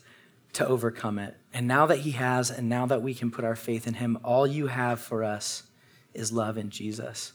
to 0.53 0.67
overcome 0.67 1.17
it. 1.17 1.35
And 1.53 1.67
now 1.67 1.87
that 1.87 1.99
he 1.99 2.11
has, 2.11 2.51
and 2.51 2.69
now 2.69 2.85
that 2.85 3.01
we 3.01 3.15
can 3.15 3.31
put 3.31 3.43
our 3.43 3.55
faith 3.55 3.87
in 3.87 3.95
him, 3.95 4.19
all 4.23 4.45
you 4.45 4.67
have 4.67 5.01
for 5.01 5.23
us 5.23 5.63
is 6.13 6.31
love 6.31 6.57
in 6.57 6.69
Jesus. 6.69 7.33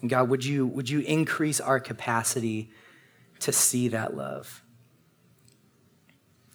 And 0.00 0.10
God, 0.10 0.28
would 0.30 0.44
you, 0.44 0.66
would 0.66 0.90
you 0.90 1.00
increase 1.00 1.60
our 1.60 1.78
capacity 1.78 2.72
to 3.38 3.52
see 3.52 3.86
that 3.88 4.16
love? 4.16 4.64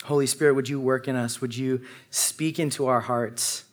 Holy 0.03 0.27
Spirit, 0.27 0.55
would 0.55 0.67
you 0.67 0.81
work 0.81 1.07
in 1.07 1.15
us? 1.15 1.39
Would 1.39 1.55
you 1.55 1.81
speak 2.09 2.59
into 2.59 2.87
our 2.87 2.99
hearts? 2.99 3.63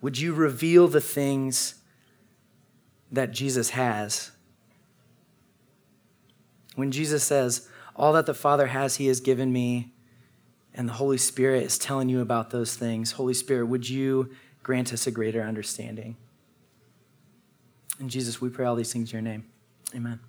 Would 0.00 0.18
you 0.18 0.32
reveal 0.32 0.88
the 0.88 1.02
things 1.02 1.74
that 3.12 3.32
Jesus 3.32 3.70
has? 3.70 4.30
When 6.78 6.92
Jesus 6.92 7.24
says, 7.24 7.68
All 7.96 8.12
that 8.12 8.26
the 8.26 8.34
Father 8.34 8.68
has, 8.68 8.94
he 8.94 9.08
has 9.08 9.18
given 9.18 9.52
me, 9.52 9.94
and 10.72 10.88
the 10.88 10.92
Holy 10.92 11.18
Spirit 11.18 11.64
is 11.64 11.76
telling 11.76 12.08
you 12.08 12.20
about 12.20 12.50
those 12.50 12.76
things, 12.76 13.10
Holy 13.10 13.34
Spirit, 13.34 13.66
would 13.66 13.88
you 13.88 14.30
grant 14.62 14.92
us 14.92 15.04
a 15.04 15.10
greater 15.10 15.42
understanding? 15.42 16.16
And 17.98 18.08
Jesus, 18.08 18.40
we 18.40 18.48
pray 18.48 18.64
all 18.64 18.76
these 18.76 18.92
things 18.92 19.10
in 19.10 19.16
your 19.16 19.22
name. 19.22 19.46
Amen. 19.92 20.20